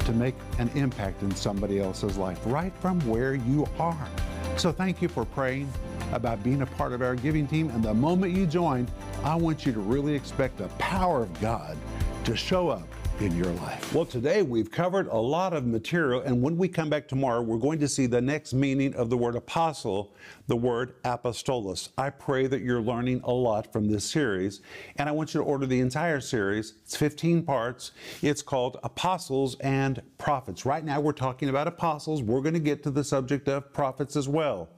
to 0.00 0.12
make 0.12 0.34
an 0.58 0.68
impact 0.74 1.22
in 1.22 1.34
somebody 1.34 1.80
else's 1.80 2.16
life 2.16 2.40
right 2.46 2.72
from 2.80 3.00
where 3.08 3.34
you 3.34 3.66
are. 3.78 4.08
So 4.56 4.72
thank 4.72 5.00
you 5.00 5.08
for 5.08 5.24
praying 5.24 5.72
about 6.12 6.42
being 6.42 6.62
a 6.62 6.66
part 6.66 6.92
of 6.92 7.02
our 7.02 7.14
giving 7.14 7.46
team. 7.46 7.70
And 7.70 7.82
the 7.82 7.94
moment 7.94 8.32
you 8.32 8.46
join, 8.46 8.88
I 9.24 9.34
want 9.36 9.66
you 9.66 9.72
to 9.72 9.80
really 9.80 10.14
expect 10.14 10.58
the 10.58 10.68
power 10.78 11.22
of 11.22 11.40
God 11.40 11.76
to 12.24 12.36
show 12.36 12.68
up 12.68 12.88
in 13.20 13.34
your 13.34 13.46
life. 13.46 13.94
Well, 13.94 14.04
today 14.04 14.42
we've 14.42 14.70
covered 14.70 15.06
a 15.06 15.16
lot 15.16 15.54
of 15.54 15.64
material, 15.64 16.20
and 16.20 16.42
when 16.42 16.58
we 16.58 16.68
come 16.68 16.90
back 16.90 17.08
tomorrow, 17.08 17.40
we're 17.40 17.56
going 17.56 17.78
to 17.78 17.88
see 17.88 18.04
the 18.04 18.20
next 18.20 18.52
meaning 18.52 18.94
of 18.94 19.08
the 19.08 19.16
word 19.16 19.36
apostle, 19.36 20.14
the 20.48 20.56
word 20.56 21.02
apostolos. 21.02 21.88
I 21.96 22.10
pray 22.10 22.46
that 22.46 22.60
you're 22.60 22.82
learning 22.82 23.22
a 23.24 23.32
lot 23.32 23.72
from 23.72 23.88
this 23.88 24.04
series, 24.04 24.60
and 24.96 25.08
I 25.08 25.12
want 25.12 25.32
you 25.32 25.40
to 25.40 25.46
order 25.46 25.64
the 25.64 25.80
entire 25.80 26.20
series. 26.20 26.74
It's 26.84 26.94
15 26.94 27.42
parts. 27.42 27.92
It's 28.20 28.42
called 28.42 28.76
Apostles 28.82 29.56
and 29.60 30.02
Prophets. 30.18 30.66
Right 30.66 30.84
now, 30.84 31.00
we're 31.00 31.12
talking 31.12 31.48
about 31.48 31.66
apostles. 31.66 32.22
We're 32.22 32.42
going 32.42 32.54
to 32.54 32.60
get 32.60 32.82
to 32.82 32.90
the 32.90 33.04
subject 33.04 33.48
of 33.48 33.72
prophets 33.72 34.16
as 34.16 34.28
well. 34.28 34.68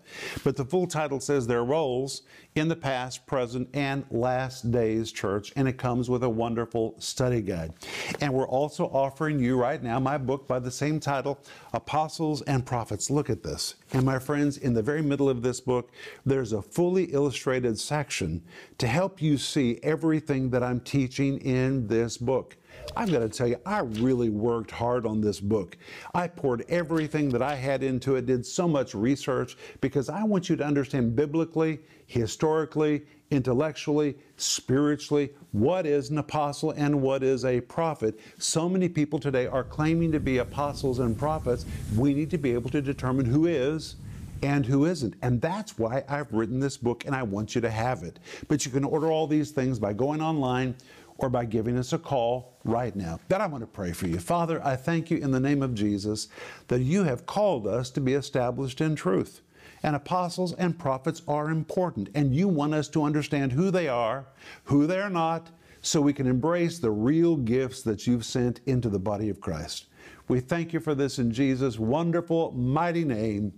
But 0.45 0.57
the 0.57 0.65
full 0.65 0.87
title 0.87 1.19
says 1.19 1.47
their 1.47 1.65
roles 1.65 2.23
in 2.59 2.69
the 2.69 2.77
past, 2.77 3.27
present, 3.27 3.69
and 3.73 4.05
last 4.11 4.71
days 4.71 5.13
church, 5.13 5.53
and 5.57 5.69
it 5.69 5.79
comes 5.79 6.11
with 6.11 6.23
a 6.23 6.29
wonderful 6.29 6.95
study 6.99 7.41
guide. 7.41 7.73
And 8.21 8.33
we're 8.33 8.49
also 8.49 8.87
offering 8.87 9.39
you 9.39 9.57
right 9.57 9.83
now 9.83 9.99
my 9.99 10.19
book 10.19 10.49
by 10.49 10.59
the 10.59 10.71
same 10.71 11.01
title, 11.01 11.39
Apostles 11.73 12.43
and 12.43 12.67
Prophets. 12.67 13.11
Look 13.11 13.31
at 13.31 13.43
this. 13.43 13.77
And 13.93 14.05
my 14.05 14.19
friends, 14.19 14.59
in 14.59 14.75
the 14.75 14.83
very 14.83 15.03
middle 15.03 15.29
of 15.29 15.43
this 15.43 15.61
book, 15.61 15.91
there's 16.27 16.53
a 16.53 16.63
fully 16.63 17.05
illustrated 17.05 17.79
section 17.79 18.43
to 18.79 18.87
help 18.87 19.23
you 19.23 19.39
see 19.39 19.79
everything 19.83 20.51
that 20.51 20.63
I'm 20.63 20.81
teaching 20.81 21.39
in 21.39 21.87
this 21.87 22.17
book. 22.17 22.57
I've 22.97 23.11
got 23.13 23.21
to 23.21 23.29
tell 23.29 23.47
you, 23.47 23.61
I 23.65 23.81
really 23.81 24.29
worked 24.29 24.71
hard 24.71 25.07
on 25.07 25.21
this 25.21 25.41
book. 25.41 25.77
I 26.15 26.27
poured 26.27 26.65
everything 26.69 27.29
that 27.31 27.43
I 27.43 27.55
had 27.55 27.83
into 27.83 28.17
it, 28.17 28.27
did 28.27 28.45
so 28.45 28.67
much 28.67 28.95
research 28.95 29.57
because 29.81 30.09
I 30.09 30.25
want 30.25 30.49
you 30.49 30.57
to 30.57 30.65
understand 30.65 31.15
biblically, 31.15 31.81
historically, 32.07 33.03
intellectually, 33.31 34.17
spiritually, 34.37 35.31
what 35.53 35.87
is 35.87 36.11
an 36.11 36.19
apostle 36.19 36.71
and 36.73 37.01
what 37.01 37.23
is 37.23 37.45
a 37.45 37.61
prophet. 37.61 38.19
So 38.39 38.69
many 38.69 38.89
people 38.89 39.19
today 39.19 39.47
are 39.47 39.65
claiming 39.65 40.11
to 40.13 40.21
be 40.21 40.39
apostles 40.39 40.99
and 40.99 41.17
prophets. 41.17 41.67
We 41.97 42.15
need 42.15 42.31
to 42.31 42.39
be 42.39 42.53
able 42.53 42.71
to 42.71 42.81
determine 42.81 43.27
who 43.27 43.47
is 43.47 43.97
and 44.43 44.65
who 44.65 44.85
isn't. 44.87 45.15
And 45.23 45.41
that's 45.41 45.79
why 45.79 46.05
I've 46.09 46.33
written 46.33 46.61
this 46.61 46.77
book 46.77 47.05
and 47.07 47.15
I 47.15 47.23
want 47.23 47.55
you 47.55 47.61
to 47.61 47.71
have 47.71 48.03
it. 48.03 48.19
But 48.47 48.65
you 48.65 48.73
can 48.73 48.85
order 48.85 49.11
all 49.11 49.27
these 49.27 49.51
things 49.51 49.79
by 49.79 49.93
going 49.93 50.23
online 50.23 50.75
or 51.19 51.29
by 51.29 51.45
giving 51.45 51.77
us 51.77 51.93
a 51.93 51.99
call 51.99 52.59
right 52.65 52.95
now. 52.97 53.21
That 53.29 53.41
I 53.41 53.47
want 53.47 53.63
to 53.63 53.67
pray 53.67 53.93
for 53.93 54.07
you. 54.07 54.19
Father, 54.19 54.65
I 54.65 54.77
thank 54.77 55.11
you 55.11 55.19
in 55.19 55.33
the 55.33 55.41
name 55.41 55.63
of 55.63 55.75
Jesus 55.75 56.29
that 56.69 56.81
you 56.81 57.05
have 57.05 57.27
called 57.27 57.67
us 57.67 57.91
to 57.91 58.01
be 58.01 58.15
established 58.15 58.81
in 58.81 58.95
truth. 58.95 59.41
And 59.83 59.95
apostles 59.95 60.55
and 60.55 60.79
prophets 60.79 61.23
are 61.29 61.51
important, 61.51 62.09
and 62.15 62.35
you 62.35 62.49
want 62.49 62.75
us 62.75 62.89
to 62.89 63.05
understand 63.05 63.53
who 63.53 63.71
they 63.71 63.87
are, 63.87 64.27
who 64.65 64.87
they 64.87 64.99
are 64.99 65.11
not, 65.11 65.51
so 65.83 66.01
we 66.01 66.13
can 66.13 66.27
embrace 66.27 66.79
the 66.79 66.91
real 66.91 67.37
gifts 67.37 67.83
that 67.83 68.07
you've 68.07 68.25
sent 68.25 68.61
into 68.67 68.89
the 68.89 68.99
body 68.99 69.29
of 69.29 69.41
Christ. 69.41 69.87
We 70.27 70.41
thank 70.41 70.73
you 70.73 70.81
for 70.81 70.95
this 70.95 71.19
in 71.19 71.33
Jesus' 71.33 71.79
wonderful, 71.79 72.53
mighty 72.53 73.05
name. 73.05 73.53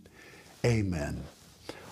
Amen. 0.64 1.24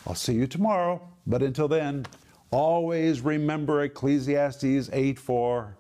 I'll 0.07 0.15
see 0.15 0.35
you 0.35 0.47
tomorrow, 0.47 1.01
but 1.27 1.43
until 1.43 1.69
then, 1.69 2.05
Always 2.51 3.21
remember 3.21 3.83
Ecclesiastes 3.83 4.89
8 4.91 5.19
4. 5.19 5.77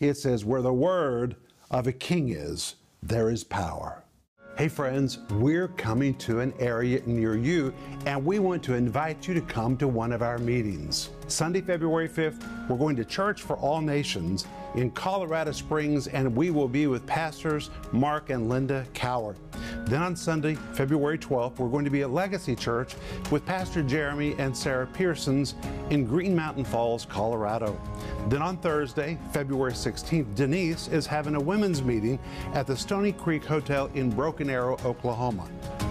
It 0.00 0.14
says, 0.18 0.44
Where 0.44 0.60
the 0.60 0.72
word 0.72 1.36
of 1.70 1.86
a 1.86 1.92
king 1.92 2.28
is, 2.28 2.76
there 3.02 3.30
is 3.30 3.42
power. 3.42 4.04
Hey, 4.58 4.68
friends, 4.68 5.20
we're 5.30 5.68
coming 5.68 6.12
to 6.16 6.40
an 6.40 6.52
area 6.58 7.00
near 7.06 7.36
you, 7.36 7.72
and 8.04 8.22
we 8.22 8.38
want 8.38 8.62
to 8.64 8.74
invite 8.74 9.26
you 9.26 9.32
to 9.32 9.40
come 9.40 9.78
to 9.78 9.88
one 9.88 10.12
of 10.12 10.20
our 10.20 10.36
meetings. 10.36 11.08
Sunday, 11.28 11.62
February 11.62 12.08
5th, 12.08 12.68
we're 12.68 12.76
going 12.76 12.96
to 12.96 13.04
Church 13.06 13.40
for 13.40 13.56
All 13.56 13.80
Nations 13.80 14.46
in 14.74 14.90
Colorado 14.90 15.52
Springs, 15.52 16.08
and 16.08 16.36
we 16.36 16.50
will 16.50 16.68
be 16.68 16.86
with 16.86 17.06
pastors 17.06 17.70
Mark 17.92 18.28
and 18.28 18.50
Linda 18.50 18.84
Cowart. 18.92 19.36
Then 19.84 20.02
on 20.02 20.16
Sunday, 20.16 20.54
February 20.72 21.18
12th, 21.18 21.58
we're 21.58 21.68
going 21.68 21.84
to 21.84 21.90
be 21.90 22.02
at 22.02 22.10
Legacy 22.10 22.54
Church 22.54 22.94
with 23.30 23.44
Pastor 23.44 23.82
Jeremy 23.82 24.34
and 24.38 24.56
Sarah 24.56 24.86
Pearsons 24.86 25.54
in 25.90 26.04
Green 26.04 26.34
Mountain 26.34 26.64
Falls, 26.64 27.04
Colorado. 27.04 27.80
Then 28.28 28.42
on 28.42 28.56
Thursday, 28.58 29.18
February 29.32 29.72
16th, 29.72 30.34
Denise 30.34 30.88
is 30.88 31.06
having 31.06 31.34
a 31.34 31.40
women's 31.40 31.82
meeting 31.82 32.18
at 32.54 32.66
the 32.66 32.76
Stony 32.76 33.12
Creek 33.12 33.44
Hotel 33.44 33.90
in 33.94 34.10
Broken 34.10 34.48
Arrow, 34.50 34.76
Oklahoma. 34.84 35.48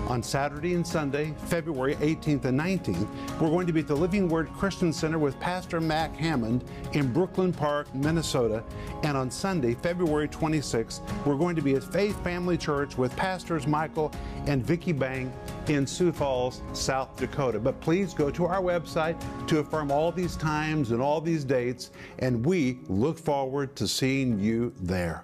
On 0.10 0.24
Saturday 0.24 0.74
and 0.74 0.86
Sunday, 0.86 1.36
February 1.46 1.94
18th 1.98 2.46
and 2.46 2.60
19th, 2.60 3.08
we're 3.40 3.50
going 3.50 3.68
to 3.68 3.74
be 3.74 3.82
at 3.82 3.88
the 3.88 3.96
Living 3.96 4.28
Word 4.28 4.52
Christian 4.54 4.92
Center 4.92 5.20
with 5.20 5.40
Pastor 5.40 5.80
Mac 5.80 6.16
Hammond 6.16 6.64
in 6.94 7.14
Brooklyn 7.14 7.54
Park, 7.54 7.94
Minnesota. 7.94 8.64
And 9.04 9.16
on 9.16 9.30
Sunday, 9.30 9.76
February 9.76 10.28
26th, 10.28 11.02
we're 11.28 11.38
going 11.38 11.56
to 11.56 11.62
be 11.62 11.76
at 11.76 11.84
Faith 11.84 12.22
Family 12.24 12.58
Church 12.58 12.98
with 12.98 13.16
Pastors 13.16 13.68
Michael 13.68 14.12
and 14.48 14.66
Vicki 14.66 14.94
Bang 14.94 15.32
in 15.68 15.86
Sioux 15.86 16.12
Falls, 16.12 16.64
South 16.74 17.16
Dakota. 17.16 17.60
But 17.60 17.80
please 17.80 18.16
go 18.16 18.32
to 18.32 18.46
our 18.46 18.64
website 18.64 19.16
to 19.48 19.60
affirm 19.60 19.92
all 19.92 20.12
these 20.12 20.36
times 20.36 20.90
and 20.90 21.04
all 21.04 21.22
these 21.22 21.44
dates, 21.44 21.92
and 22.18 22.44
we 22.44 22.80
look 22.88 23.20
forward 23.20 23.76
to 23.76 23.88
seeing 23.88 24.40
you 24.40 24.74
there. 24.82 25.24